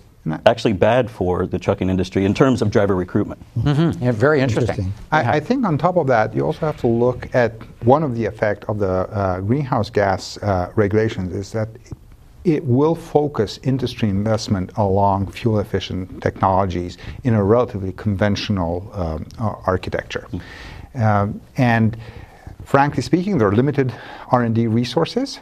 actually 0.46 0.72
bad 0.72 1.10
for 1.10 1.46
the 1.46 1.58
trucking 1.58 1.90
industry 1.90 2.24
in 2.24 2.34
terms 2.34 2.62
of 2.62 2.70
driver 2.70 2.94
recruitment. 2.94 3.40
Mm-hmm. 3.58 4.04
Yeah, 4.04 4.12
very 4.12 4.40
interesting. 4.40 4.86
interesting. 4.86 5.04
I, 5.12 5.36
I, 5.36 5.40
think 5.40 5.64
on 5.64 5.78
top 5.78 5.96
of 5.96 6.06
that, 6.08 6.34
you 6.34 6.44
also 6.44 6.60
have 6.60 6.78
to 6.80 6.86
look 6.86 7.34
at 7.34 7.52
one 7.84 8.02
of 8.02 8.14
the 8.14 8.24
effect 8.24 8.64
of 8.64 8.78
the 8.78 8.88
uh, 8.88 9.40
greenhouse 9.40 9.90
gas 9.90 10.36
uh, 10.38 10.72
regulations 10.74 11.34
is 11.34 11.52
that 11.52 11.68
it 12.44 12.64
will 12.64 12.94
focus 12.94 13.58
industry 13.64 14.08
investment 14.08 14.70
along 14.76 15.26
fuel 15.32 15.58
efficient 15.58 16.22
technologies 16.22 16.96
in 17.24 17.34
a 17.34 17.42
relatively 17.42 17.92
conventional 17.92 18.88
um, 18.94 19.26
architecture. 19.38 20.28
Um, 20.94 21.40
and 21.56 21.96
frankly 22.64 23.02
speaking, 23.02 23.38
there 23.38 23.48
are 23.48 23.54
limited 23.54 23.92
R&D 24.30 24.68
resources. 24.68 25.40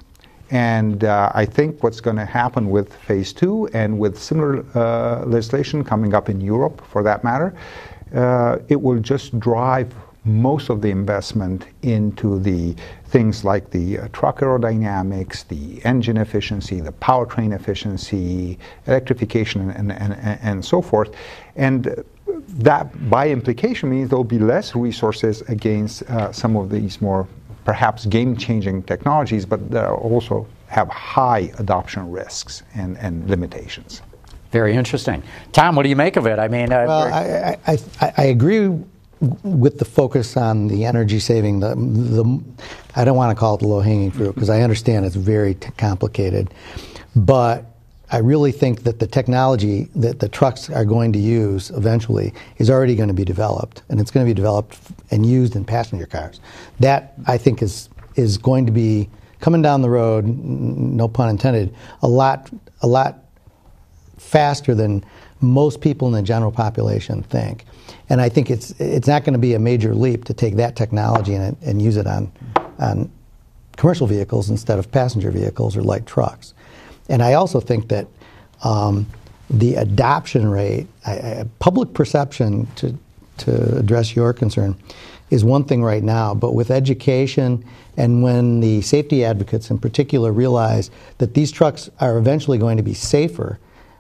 And 0.50 1.04
uh, 1.04 1.30
I 1.35 1.46
think 1.46 1.83
what's 1.83 2.00
going 2.00 2.16
to 2.16 2.24
happen 2.24 2.70
with 2.70 2.94
phase 2.94 3.33
two 3.33 3.68
and 3.72 3.98
with 3.98 4.18
similar 4.18 4.64
uh, 4.74 5.24
legislation 5.24 5.83
coming 5.85 6.14
up 6.14 6.28
in 6.28 6.40
Europe, 6.40 6.83
for 6.87 7.02
that 7.02 7.24
matter, 7.24 7.54
uh, 8.14 8.59
it 8.68 8.80
will 8.80 9.00
just 9.00 9.38
drive 9.40 9.92
most 10.24 10.70
of 10.70 10.80
the 10.80 10.88
investment 10.88 11.66
into 11.83 12.38
the 12.38 12.74
things 13.07 13.44
like 13.44 13.70
the 13.70 13.98
uh, 13.98 14.09
truck 14.12 14.40
aerodynamics, 14.40 15.46
the 15.48 15.85
engine 15.85 16.16
efficiency, 16.16 16.80
the 16.80 16.92
powertrain 16.92 17.54
efficiency, 17.54 18.59
electrification, 18.87 19.70
and, 19.70 19.92
and, 19.92 20.14
and, 20.14 20.38
and 20.42 20.64
so 20.64 20.80
forth. 20.80 21.14
And 21.57 22.04
that, 22.26 23.11
by 23.11 23.28
implication, 23.28 23.90
means 23.90 24.09
there 24.09 24.16
will 24.16 24.24
be 24.24 24.38
less 24.38 24.74
resources 24.74 25.42
against 25.42 26.02
uh, 26.04 26.33
some 26.33 26.57
of 26.57 26.70
these 26.70 27.00
more 27.00 27.28
perhaps 27.64 28.07
game-changing 28.07 28.83
technologies, 28.85 29.46
but 29.46 29.70
that 29.70 29.88
also 29.90 30.46
have 30.68 30.88
high 30.88 31.50
adoption 31.59 32.11
risks 32.11 32.62
and, 32.74 32.98
and 32.98 33.29
limitations. 33.29 34.03
Very 34.50 34.74
interesting. 34.74 35.22
Tom, 35.53 35.74
what 35.74 35.83
do 35.83 35.88
you 35.88 35.96
make 35.96 36.16
of 36.16 36.27
it? 36.27 36.38
I 36.38 36.48
mean, 36.48 36.72
uh, 36.72 36.85
Well, 36.87 37.12
I, 37.12 37.59
I, 37.66 37.79
I, 38.00 38.12
I 38.18 38.24
agree 38.24 38.68
with 39.42 39.79
the 39.79 39.85
focus 39.85 40.37
on 40.37 40.68
the 40.68 40.85
energy 40.85 41.18
saving. 41.18 41.61
The, 41.61 41.74
the 41.74 42.40
I 42.94 43.05
don't 43.05 43.16
want 43.16 43.37
to 43.37 43.40
call 43.40 43.55
it 43.55 43.59
the 43.61 43.68
low 43.68 43.81
hanging 43.81 44.11
fruit 44.11 44.35
because 44.35 44.50
I 44.50 44.61
understand 44.61 45.07
it's 45.07 45.16
very 45.16 45.55
t- 45.55 45.70
complicated, 45.77 46.53
but 47.16 47.73
I 48.14 48.18
really 48.18 48.53
think 48.53 48.85
that 48.85 49.00
the 49.00 49.09
technology 49.09 49.88
that 49.96 50.20
the 50.20 50.29
trucks 50.29 50.70
are 50.70 50.85
going 50.85 51.12
to 51.14 51.18
use 51.18 51.70
eventually 51.70 52.33
is 52.59 52.70
already 52.70 52.94
going 52.94 53.09
to 53.09 53.14
be 53.14 53.24
developed, 53.24 53.83
and 53.88 53.98
it's 53.98 54.12
going 54.12 54.24
to 54.24 54.31
be 54.31 54.35
developed 54.35 54.79
and 55.11 55.27
used 55.27 55.57
in 55.57 55.64
passenger 55.64 56.07
cars. 56.07 56.38
That 56.79 57.14
I 57.27 57.38
think 57.38 57.61
is 57.61 57.88
is 58.14 58.38
going 58.38 58.66
to 58.66 58.72
be 58.72 59.09
coming 59.40 59.62
down 59.62 59.83
the 59.83 59.90
road, 59.90 60.27
no 60.27 61.09
pun 61.09 61.29
intended, 61.29 61.74
a 62.03 62.07
lot 62.07 62.48
a 62.83 62.87
lot 62.87 63.18
faster 64.16 64.77
than 64.77 65.05
most 65.40 65.81
people 65.81 66.07
in 66.07 66.14
the 66.14 66.22
general 66.22 66.53
population 66.53 67.24
think. 67.24 67.64
And 68.11 68.20
I 68.20 68.29
think 68.29 68.48
it's 68.48 68.70
it's 68.79 69.09
not 69.09 69.24
going 69.24 69.33
to 69.33 69.40
be 69.40 69.55
a 69.55 69.59
major 69.59 69.92
leap 69.92 70.22
to 70.27 70.35
take 70.35 70.55
that 70.55 70.77
technology 70.77 71.35
and, 71.35 71.57
and 71.62 71.83
use 71.83 71.96
it 71.96 72.07
on 72.07 72.31
on 72.79 73.11
commercial 73.77 74.07
vehicles 74.07 74.50
instead 74.50 74.79
of 74.79 74.92
passenger 74.92 75.33
vehicles 75.33 75.77
or 75.77 75.83
light 75.83 76.07
trucks. 76.07 76.55
And 77.08 77.22
I 77.22 77.34
also 77.34 77.60
think 77.60 77.88
that 77.88 78.06
um, 78.62 79.06
the 79.50 79.74
adoption 79.74 80.48
rate, 80.48 80.86
I, 81.06 81.12
I, 81.12 81.44
public 81.58 81.92
perception, 81.94 82.66
to 82.76 82.96
to 83.36 83.78
address 83.78 84.14
your 84.14 84.32
concern, 84.32 84.76
is 85.30 85.44
one 85.44 85.64
thing 85.64 85.82
right 85.82 86.02
now. 86.02 86.34
But 86.34 86.54
with 86.54 86.70
education 86.70 87.64
and 87.96 88.22
when 88.22 88.60
the 88.60 88.80
safety 88.82 89.24
advocates 89.24 89.70
in 89.70 89.78
particular 89.78 90.32
realize 90.32 90.90
that 91.18 91.34
these 91.34 91.50
trucks 91.50 91.90
are 92.00 92.16
eventually 92.16 92.58
going 92.58 92.76
to 92.76 92.82
be 92.82 92.94
safer, 92.94 93.58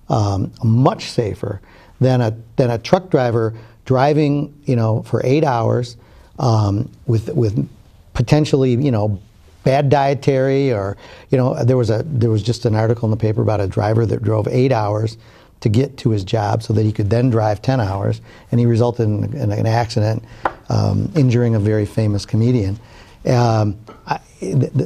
um, 0.08 0.52
much 0.62 1.10
safer 1.10 1.60
than 2.00 2.20
a 2.20 2.36
than 2.56 2.70
a 2.70 2.78
truck 2.78 3.10
driver 3.10 3.54
driving, 3.84 4.54
you 4.64 4.76
know, 4.76 5.02
for 5.02 5.20
eight 5.24 5.44
hours 5.44 5.96
um, 6.38 6.90
with 7.06 7.28
with 7.34 7.68
potentially, 8.14 8.72
you 8.72 8.90
know, 8.90 9.20
bad 9.64 9.88
dietary 9.88 10.72
or, 10.72 10.96
you 11.30 11.38
know, 11.38 11.62
there 11.64 11.76
was 11.76 11.90
a 11.90 12.02
there 12.04 12.30
was 12.30 12.42
just 12.42 12.64
an 12.64 12.74
article 12.74 13.06
in 13.06 13.10
the 13.10 13.16
paper 13.16 13.42
about 13.42 13.60
a 13.60 13.66
driver 13.66 14.06
that 14.06 14.22
drove 14.22 14.46
eight 14.48 14.72
hours 14.72 15.16
to 15.64 15.70
get 15.70 15.96
to 15.96 16.10
his 16.10 16.24
job 16.24 16.62
so 16.62 16.74
that 16.74 16.84
he 16.84 16.92
could 16.92 17.08
then 17.08 17.30
drive 17.30 17.62
10 17.62 17.80
hours, 17.80 18.20
and 18.50 18.60
he 18.60 18.66
resulted 18.66 19.08
in, 19.08 19.24
in 19.34 19.50
an 19.50 19.66
accident, 19.66 20.22
um, 20.68 21.10
injuring 21.16 21.54
a 21.54 21.58
very 21.58 21.86
famous 21.86 22.26
comedian. 22.26 22.78
Um, 23.26 23.78
I, 24.06 24.20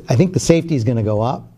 I 0.08 0.14
think 0.14 0.34
the 0.34 0.40
safety 0.40 0.76
is 0.76 0.84
going 0.84 0.96
to 0.96 1.02
go 1.02 1.20
up, 1.20 1.48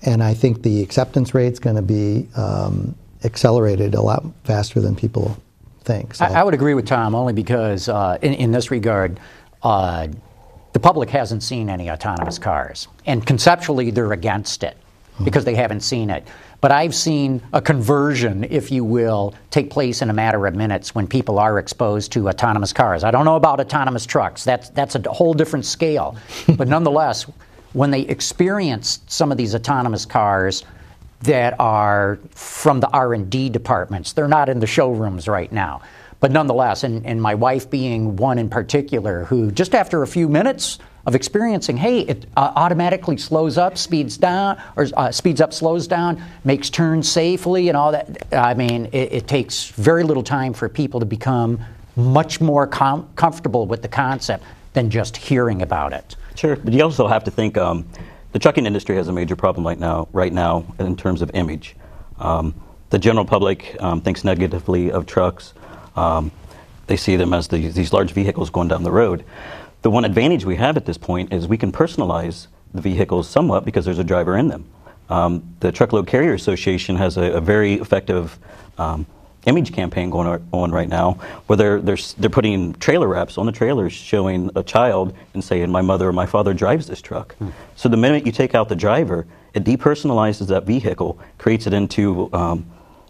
and 0.00 0.22
I 0.22 0.32
think 0.32 0.62
the 0.62 0.82
acceptance 0.82 1.34
rate 1.34 1.52
is 1.52 1.58
going 1.58 1.76
to 1.76 1.82
be 1.82 2.26
um, 2.36 2.94
accelerated 3.22 3.94
a 3.94 4.00
lot 4.00 4.24
faster 4.44 4.80
than 4.80 4.96
people 4.96 5.36
think. 5.80 6.14
So. 6.14 6.24
I, 6.24 6.40
I, 6.40 6.42
would 6.42 6.54
agree 6.54 6.72
with 6.72 6.86
Tom 6.86 7.14
only 7.14 7.34
because, 7.34 7.90
uh, 7.90 8.16
in, 8.22 8.32
in, 8.32 8.52
this 8.52 8.70
regard, 8.70 9.20
uh, 9.62 10.08
the 10.74 10.80
public 10.80 11.08
hasn't 11.08 11.42
seen 11.42 11.70
any 11.70 11.88
autonomous 11.88 12.38
cars, 12.38 12.88
and 13.06 13.24
conceptually 13.24 13.90
they're 13.90 14.12
against 14.12 14.64
it 14.64 14.76
because 15.22 15.44
they 15.44 15.54
haven't 15.54 15.80
seen 15.80 16.10
it. 16.10 16.26
But 16.60 16.72
I've 16.72 16.94
seen 16.94 17.40
a 17.52 17.62
conversion, 17.62 18.42
if 18.42 18.72
you 18.72 18.84
will, 18.84 19.34
take 19.50 19.70
place 19.70 20.02
in 20.02 20.10
a 20.10 20.12
matter 20.12 20.44
of 20.48 20.56
minutes 20.56 20.92
when 20.92 21.06
people 21.06 21.38
are 21.38 21.60
exposed 21.60 22.10
to 22.12 22.28
autonomous 22.28 22.72
cars. 22.72 23.04
I 23.04 23.12
don't 23.12 23.24
know 23.24 23.36
about 23.36 23.60
autonomous 23.60 24.04
trucks. 24.04 24.42
That's 24.42 24.70
that's 24.70 24.96
a 24.96 25.12
whole 25.12 25.32
different 25.32 25.64
scale. 25.64 26.16
but 26.56 26.66
nonetheless, 26.66 27.26
when 27.72 27.92
they 27.92 28.00
experience 28.00 29.00
some 29.06 29.30
of 29.30 29.38
these 29.38 29.54
autonomous 29.54 30.04
cars 30.04 30.64
that 31.22 31.54
are 31.60 32.18
from 32.30 32.80
the 32.80 32.88
R&D 32.88 33.48
departments, 33.50 34.12
they're 34.12 34.26
not 34.26 34.48
in 34.48 34.58
the 34.58 34.66
showrooms 34.66 35.28
right 35.28 35.52
now. 35.52 35.82
But 36.24 36.32
nonetheless, 36.32 36.84
and, 36.84 37.04
and 37.04 37.20
my 37.20 37.34
wife 37.34 37.68
being 37.68 38.16
one 38.16 38.38
in 38.38 38.48
particular 38.48 39.24
who 39.24 39.50
just 39.50 39.74
after 39.74 40.02
a 40.02 40.06
few 40.06 40.26
minutes 40.26 40.78
of 41.04 41.14
experiencing, 41.14 41.76
hey, 41.76 42.00
it 42.00 42.24
uh, 42.34 42.50
automatically 42.56 43.18
slows 43.18 43.58
up, 43.58 43.76
speeds 43.76 44.16
down, 44.16 44.58
or 44.74 44.86
uh, 44.96 45.12
speeds 45.12 45.42
up, 45.42 45.52
slows 45.52 45.86
down, 45.86 46.22
makes 46.42 46.70
turns 46.70 47.10
safely, 47.10 47.68
and 47.68 47.76
all 47.76 47.92
that. 47.92 48.26
I 48.32 48.54
mean, 48.54 48.86
it, 48.86 49.12
it 49.12 49.28
takes 49.28 49.66
very 49.66 50.02
little 50.02 50.22
time 50.22 50.54
for 50.54 50.66
people 50.66 50.98
to 50.98 51.04
become 51.04 51.62
much 51.94 52.40
more 52.40 52.66
com- 52.66 53.06
comfortable 53.16 53.66
with 53.66 53.82
the 53.82 53.88
concept 53.88 54.44
than 54.72 54.88
just 54.88 55.18
hearing 55.18 55.60
about 55.60 55.92
it. 55.92 56.16
Sure, 56.36 56.56
but 56.56 56.72
you 56.72 56.82
also 56.82 57.06
have 57.06 57.24
to 57.24 57.30
think 57.30 57.58
um, 57.58 57.86
the 58.32 58.38
trucking 58.38 58.64
industry 58.64 58.96
has 58.96 59.08
a 59.08 59.12
major 59.12 59.36
problem 59.36 59.66
right 59.66 59.78
now. 59.78 60.08
Right 60.14 60.32
now, 60.32 60.64
in 60.78 60.96
terms 60.96 61.20
of 61.20 61.30
image, 61.34 61.76
um, 62.18 62.54
the 62.88 62.98
general 62.98 63.26
public 63.26 63.76
um, 63.80 64.00
thinks 64.00 64.24
negatively 64.24 64.90
of 64.90 65.04
trucks. 65.04 65.52
Um, 65.96 66.32
they 66.86 66.96
see 66.96 67.16
them 67.16 67.32
as 67.32 67.48
the, 67.48 67.68
these 67.68 67.92
large 67.92 68.12
vehicles 68.12 68.50
going 68.50 68.68
down 68.68 68.82
the 68.82 68.90
road. 68.92 69.24
The 69.82 69.90
one 69.90 70.04
advantage 70.04 70.44
we 70.44 70.56
have 70.56 70.76
at 70.76 70.86
this 70.86 70.98
point 70.98 71.32
is 71.32 71.46
we 71.46 71.58
can 71.58 71.72
personalize 71.72 72.46
the 72.72 72.80
vehicles 72.80 73.28
somewhat 73.28 73.64
because 73.64 73.84
there's 73.84 73.98
a 73.98 74.04
driver 74.04 74.36
in 74.36 74.48
them. 74.48 74.66
Um, 75.08 75.56
the 75.60 75.70
Truckload 75.70 76.06
Carrier 76.06 76.34
Association 76.34 76.96
has 76.96 77.16
a, 77.16 77.34
a 77.34 77.40
very 77.40 77.74
effective 77.74 78.38
um, 78.78 79.06
image 79.46 79.72
campaign 79.72 80.10
going 80.10 80.42
on 80.52 80.72
right 80.72 80.88
now 80.88 81.12
where 81.46 81.56
they're, 81.56 81.80
they're, 81.80 81.98
they're 82.18 82.30
putting 82.30 82.72
trailer 82.74 83.06
wraps 83.06 83.36
on 83.36 83.46
the 83.46 83.52
trailers 83.52 83.92
showing 83.92 84.50
a 84.56 84.62
child 84.62 85.14
and 85.34 85.44
saying, 85.44 85.70
My 85.70 85.82
mother 85.82 86.08
or 86.08 86.12
my 86.12 86.26
father 86.26 86.54
drives 86.54 86.86
this 86.86 87.02
truck. 87.02 87.34
Hmm. 87.36 87.50
So 87.76 87.88
the 87.88 87.96
minute 87.96 88.24
you 88.24 88.32
take 88.32 88.54
out 88.54 88.68
the 88.68 88.76
driver, 88.76 89.26
it 89.52 89.64
depersonalizes 89.64 90.48
that 90.48 90.64
vehicle, 90.64 91.18
creates 91.38 91.66
it 91.66 91.74
into 91.74 92.32
um, 92.32 92.66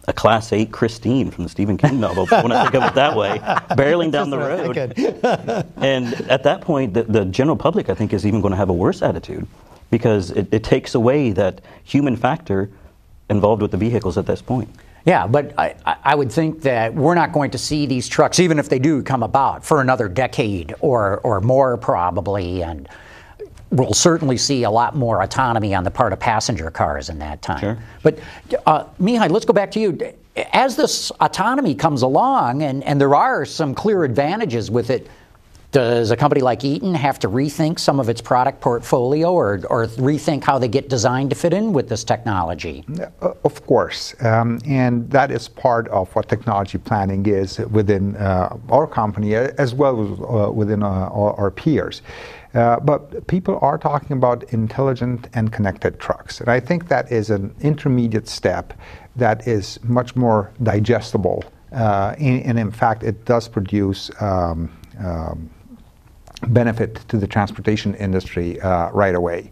a 0.07 0.12
Class 0.12 0.53
8 0.53 0.71
Christine 0.71 1.31
from 1.31 1.45
the 1.45 1.51
Stephen 1.51 1.77
King 1.77 2.01
novel, 2.01 2.27
when 2.27 2.53
I 2.53 2.64
think 2.64 2.75
of 2.75 2.85
it 2.85 2.95
that 2.95 3.17
way, 3.17 3.38
barreling 3.71 4.11
down 4.11 4.31
the 4.31 4.38
road. 4.38 4.77
and 5.77 6.14
at 6.31 6.43
that 6.43 6.61
point, 6.61 6.95
the, 6.95 7.05
the, 7.05 7.25
general 7.25 7.57
public, 7.57 7.88
I 7.88 7.95
think, 7.95 8.12
is 8.12 8.27
even 8.27 8.40
going 8.40 8.53
to 8.53 8.57
have 8.57 8.69
a 8.69 8.75
worse 8.75 9.03
attitude 9.03 9.47
because 9.90 10.31
it, 10.31 10.49
it 10.53 10.64
takes 10.64 10.95
away 10.95 11.31
that 11.33 11.61
human 11.85 12.17
factor 12.17 12.71
involved 13.31 13.62
with 13.62 13.71
the 13.71 13.77
vehicles 13.77 14.19
at 14.19 14.27
this 14.27 14.43
point. 14.43 14.69
Yeah, 15.05 15.27
but 15.27 15.59
I, 15.59 15.75
I, 15.85 16.14
would 16.14 16.33
think 16.33 16.62
that 16.62 16.95
we're 16.95 17.14
not 17.14 17.33
going 17.33 17.51
to 17.51 17.59
see 17.59 17.85
these 17.85 18.09
trucks, 18.09 18.40
even 18.40 18.59
if 18.59 18.71
they 18.71 18.79
do 18.79 19.03
come 19.03 19.23
about, 19.23 19.62
for 19.62 19.83
another 19.83 20.09
decade 20.09 20.75
or, 20.81 21.19
or 21.19 21.43
more, 21.43 21.77
probably. 21.77 22.62
And 22.62 22.88
we'll 23.74 23.92
certainly 23.92 24.37
see 24.37 24.62
a 24.62 24.70
lot 24.70 24.94
more 24.94 25.22
autonomy 25.22 25.74
on 25.74 25.84
the 25.84 25.90
part 25.90 26.12
of 26.12 26.20
passenger 26.20 26.70
cars 26.70 27.08
in 27.08 27.18
that 27.18 27.42
time. 27.42 27.60
Sure. 27.60 27.78
But, 28.02 28.18
uh, 28.66 28.84
Mihai, 29.00 29.30
let's 29.30 29.44
go 29.44 29.52
back 29.52 29.70
to 29.72 29.80
you. 29.80 30.14
As 30.52 30.76
this 30.76 31.10
autonomy 31.20 31.74
comes 31.74 32.02
along, 32.02 32.62
and, 32.62 32.82
and 32.84 33.00
there 33.00 33.14
are 33.14 33.44
some 33.44 33.74
clear 33.74 34.04
advantages 34.04 34.70
with 34.70 34.90
it, 34.90 35.08
does 35.72 36.12
a 36.12 36.16
company 36.16 36.40
like 36.40 36.64
Eaton 36.64 36.94
have 36.94 37.18
to 37.18 37.28
rethink 37.28 37.80
some 37.80 37.98
of 37.98 38.08
its 38.08 38.20
product 38.20 38.60
portfolio 38.60 39.32
or, 39.32 39.60
or 39.68 39.87
rethink 39.87 40.44
how 40.44 40.56
they 40.56 40.68
get 40.68 40.88
designed 40.88 41.30
to 41.30 41.37
fit 41.37 41.52
in 41.52 41.72
with 41.72 41.88
this 41.88 42.04
technology? 42.04 42.84
Uh, 43.20 43.32
of 43.42 43.66
course. 43.66 44.14
Um, 44.20 44.60
and 44.64 45.10
that 45.10 45.32
is 45.32 45.48
part 45.48 45.88
of 45.88 46.14
what 46.14 46.28
technology 46.28 46.78
planning 46.78 47.26
is 47.26 47.58
within 47.58 48.14
uh, 48.16 48.56
our 48.70 48.87
company 48.87 49.34
as 49.34 49.74
well 49.74 50.00
as 50.00 50.20
uh, 50.20 50.52
within 50.52 50.84
uh, 50.84 50.87
our, 50.87 51.32
our 51.34 51.50
peers. 51.50 52.02
Uh, 52.55 52.79
but 52.81 53.27
people 53.27 53.59
are 53.62 53.77
talking 53.77 54.17
about 54.17 54.45
intelligent 54.53 55.29
and 55.35 55.53
connected 55.53 55.99
trucks. 55.99 56.40
And 56.40 56.49
I 56.49 56.61
think 56.61 56.88
that 56.88 57.11
is 57.11 57.31
an 57.31 57.55
intermediate 57.61 58.29
step 58.29 58.73
that 59.17 59.47
is 59.49 59.81
much 59.83 60.14
more 60.14 60.53
digestible. 60.62 61.45
Uh, 61.73 62.14
and, 62.19 62.45
and, 62.45 62.59
in 62.59 62.71
fact, 62.71 63.03
it 63.03 63.25
does 63.25 63.49
produce 63.49 64.11
um, 64.21 64.71
um, 65.01 65.51
benefit 66.49 66.97
to 67.09 67.17
the 67.17 67.27
transportation 67.27 67.95
industry 67.95 68.61
uh, 68.61 68.90
right 68.90 69.17
away. 69.17 69.51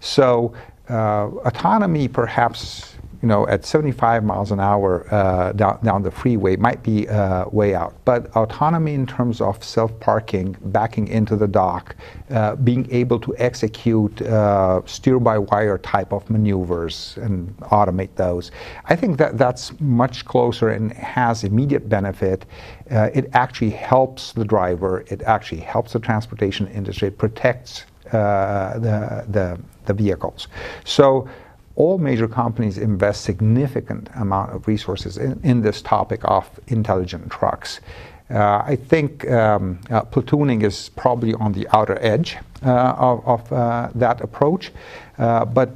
So, 0.00 0.52
uh, 0.88 1.30
autonomy 1.44 2.08
perhaps 2.08 2.96
you 3.22 3.28
know, 3.28 3.46
at 3.48 3.64
75 3.64 4.24
miles 4.24 4.50
an 4.50 4.60
hour 4.60 5.06
uh, 5.12 5.52
down, 5.52 5.78
down 5.84 6.02
the 6.02 6.10
freeway 6.10 6.56
might 6.56 6.82
be 6.82 7.06
uh, 7.08 7.46
way 7.50 7.74
out. 7.74 7.94
But 8.06 8.34
autonomy 8.34 8.94
in 8.94 9.06
terms 9.06 9.42
of 9.42 9.62
self 9.62 9.98
parking, 10.00 10.56
backing 10.66 11.06
into 11.08 11.36
the 11.36 11.46
dock, 11.46 11.96
uh, 12.30 12.56
being 12.56 12.90
able 12.90 13.20
to 13.20 13.36
execute 13.36 14.22
uh, 14.22 14.80
steer 14.86 15.18
by 15.18 15.38
wire 15.38 15.76
type 15.76 16.12
of 16.12 16.28
maneuvers 16.30 17.18
and 17.18 17.54
automate 17.58 18.14
those, 18.16 18.52
I 18.86 18.96
think 18.96 19.18
that 19.18 19.36
that's 19.36 19.78
much 19.80 20.24
closer 20.24 20.70
and 20.70 20.92
has 20.94 21.44
immediate 21.44 21.88
benefit. 21.90 22.46
Uh, 22.90 23.10
it 23.12 23.28
actually 23.34 23.70
helps 23.70 24.32
the 24.32 24.44
driver, 24.44 25.04
it 25.08 25.22
actually 25.22 25.60
helps 25.60 25.92
the 25.92 26.00
transportation 26.00 26.68
industry, 26.68 27.08
it 27.08 27.18
protects 27.18 27.84
uh, 28.12 28.78
the, 28.78 29.24
the, 29.28 29.60
the 29.84 29.94
vehicles. 29.94 30.48
So 30.84 31.28
all 31.76 31.98
major 31.98 32.28
companies 32.28 32.78
invest 32.78 33.22
significant 33.22 34.08
amount 34.14 34.52
of 34.52 34.66
resources 34.66 35.16
in, 35.16 35.40
in 35.42 35.62
this 35.62 35.82
topic 35.82 36.20
of 36.24 36.48
intelligent 36.68 37.30
trucks. 37.30 37.80
Uh, 38.30 38.62
I 38.64 38.76
think 38.76 39.28
um, 39.28 39.80
uh, 39.90 40.02
platooning 40.02 40.62
is 40.62 40.90
probably 40.90 41.34
on 41.34 41.52
the 41.52 41.66
outer 41.72 41.98
edge 42.00 42.36
uh, 42.64 42.94
of, 42.96 43.26
of 43.26 43.52
uh, 43.52 43.88
that 43.96 44.20
approach. 44.20 44.70
Uh, 45.18 45.44
but 45.44 45.70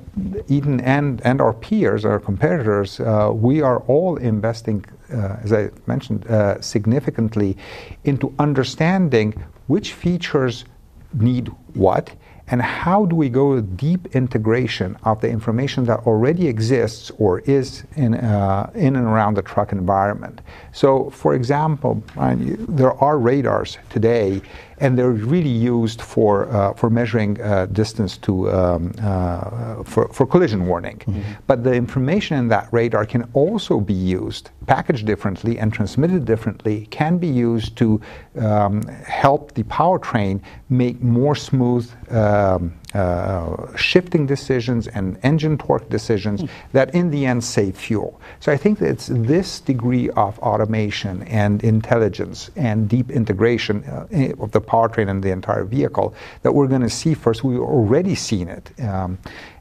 Eaton 0.48 0.80
and, 0.80 1.20
and 1.24 1.40
our 1.40 1.52
peers, 1.52 2.04
our 2.04 2.20
competitors, 2.20 3.00
uh, 3.00 3.33
we 3.35 3.61
are 3.61 3.80
all 3.80 4.16
investing, 4.16 4.85
as 5.09 5.52
I 5.52 5.70
mentioned, 5.87 6.26
significantly 6.61 7.57
into 8.04 8.33
understanding 8.38 9.33
which 9.66 9.92
features 9.92 10.64
need 11.12 11.48
what 11.74 12.14
and 12.48 12.61
how 12.61 13.07
do 13.07 13.16
we 13.16 13.28
go 13.28 13.57
to 13.57 13.62
deep 13.62 14.14
integration 14.14 14.96
of 15.04 15.20
the 15.20 15.28
information 15.28 15.85
that 15.85 16.00
already 16.00 16.46
exists 16.46 17.11
or 17.18 17.40
is 17.40 17.85
in, 17.96 18.14
uh, 18.14 18.70
in 18.74 18.96
and 18.96 19.07
around 19.07 19.35
the 19.35 19.42
truck 19.42 19.72
environment. 19.72 20.40
So, 20.72 21.09
for 21.11 21.35
example, 21.35 22.02
uh, 22.18 22.37
there 22.38 22.92
are 22.92 23.18
radars 23.18 23.78
today 23.88 24.42
and 24.85 24.99
they're 24.99 25.18
really 25.35 25.49
used 25.49 26.03
for, 26.03 26.47
uh, 26.51 26.75
for 26.75 26.90
measuring 26.90 27.40
uh, 27.40 27.64
distance 27.66 28.18
to, 28.18 28.51
um, 28.53 28.92
uh, 29.01 29.83
for, 29.83 30.09
for 30.09 30.27
collision 30.27 30.66
warning. 30.66 30.99
Mm-hmm. 30.99 31.23
But 31.47 31.64
the 31.64 31.73
information 31.73 32.37
in 32.37 32.49
that 32.49 32.68
radar 32.70 33.07
can 33.07 33.23
also 33.33 33.81
be 33.81 33.94
used, 33.94 34.51
packaged 34.66 35.07
differently 35.07 35.59
and 35.59 35.73
transmitted 35.73 36.27
differently, 36.27 36.87
can 36.90 37.16
be 37.16 37.29
used 37.29 37.77
to 37.79 37.99
um, 38.38 38.83
help 39.07 39.55
the 39.55 39.62
powertrain 39.62 40.42
make 40.68 41.01
more 41.01 41.35
smooth 41.35 41.90
um, 42.11 42.75
uh, 42.94 43.74
shifting 43.76 44.24
decisions 44.24 44.87
and 44.88 45.18
engine 45.22 45.59
torque 45.59 45.88
decisions 45.88 46.42
mm. 46.42 46.48
that 46.72 46.94
in 46.94 47.11
the 47.11 47.26
end 47.26 47.42
save 47.42 47.76
fuel. 47.76 48.20
So 48.40 48.52
I 48.52 48.57
think 48.57 48.80
it's 48.80 49.07
this 49.09 49.61
degree 49.61 50.11
of 50.11 50.38
automation 50.38 51.24
and 51.24 51.62
intelligence 51.64 52.50
and 52.54 52.88
deep 52.88 53.11
integration 53.11 53.83
uh, 53.85 54.07
of 54.38 54.52
the 54.52 54.61
powertrain 54.61 55.11
and 55.11 55.22
the 55.22 55.30
entire 55.30 55.64
vehicle 55.64 56.14
that 56.42 56.52
we're 56.52 56.68
going 56.68 56.83
to 56.83 56.90
see 56.90 57.14
first. 57.14 57.42
We've 57.42 57.59
already 57.59 58.14
seen 58.14 58.48
it. 58.48 58.70
Um, 58.80 59.18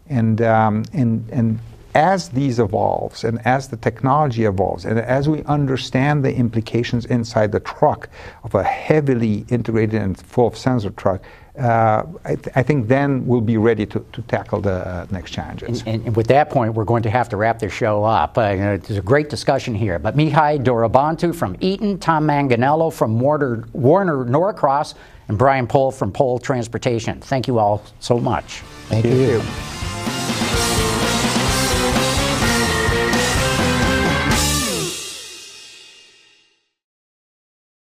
and, 0.10 0.42
um, 0.42 0.86
and, 0.94 1.28
and 1.32 1.60
as 1.96 2.30
these 2.30 2.60
evolves 2.60 3.24
and 3.24 3.46
as 3.46 3.68
the 3.68 3.78
technology 3.78 4.46
evolves 4.46 4.86
and 4.86 5.00
as 5.00 5.30
we 5.30 5.44
understand 5.44 6.26
the 6.26 6.36
implications 6.36 7.06
inside 7.06 7.52
the 7.52 7.60
truck 7.60 8.10
of 8.44 8.56
a 8.56 8.64
heavily 8.64 9.46
integrated 9.50 10.02
and 10.02 10.18
full 10.18 10.48
of 10.48 10.58
sensor 10.58 10.90
truck, 10.92 11.22
uh, 11.60 12.04
I, 12.26 12.36
th- 12.36 12.56
I, 12.56 12.64
think 12.64 12.88
then 12.88 13.28
we'll 13.28 13.42
be 13.42 13.58
ready 13.58 13.86
to, 13.86 14.04
to 14.12 14.22
tackle 14.24 14.60
the 14.60 14.88
uh, 14.88 15.06
next 15.12 15.32
challenges. 15.32 15.84
And, 15.86 16.04
and, 16.06 16.16
with 16.16 16.26
that 16.28 16.50
point, 16.50 16.74
we're 16.74 16.84
going 16.84 17.04
to 17.04 17.12
have 17.12 17.30
to 17.30 17.38
wrap 17.38 17.60
the 17.60 17.70
show 17.70 18.04
up. 18.04 18.40
Uh, 18.40 18.42
it's 18.42 18.90
a 18.90 19.02
great 19.02 19.30
discussion 19.30 19.76
here. 19.76 20.00
But 20.00 20.16
Mihai 20.16 20.64
Dorobantu 20.64 21.36
from 21.36 21.56
Eaton, 21.60 22.00
Tom 22.00 22.26
Manganello 22.26 22.92
from 22.92 23.20
Warner, 23.20 23.66
Warner 23.74 24.26
Norcross, 24.26 24.96
and 25.28 25.38
Brian 25.38 25.68
Pohl 25.68 25.92
from 25.92 26.12
Pohl 26.12 26.40
Transportation. 26.40 27.22
Thank 27.22 27.48
you 27.48 27.60
all 27.60 27.84
so 28.00 28.18
much. 28.20 28.62
Thank, 28.88 29.04
Thank 29.04 29.16
you. 29.16 29.22
you. 29.22 29.83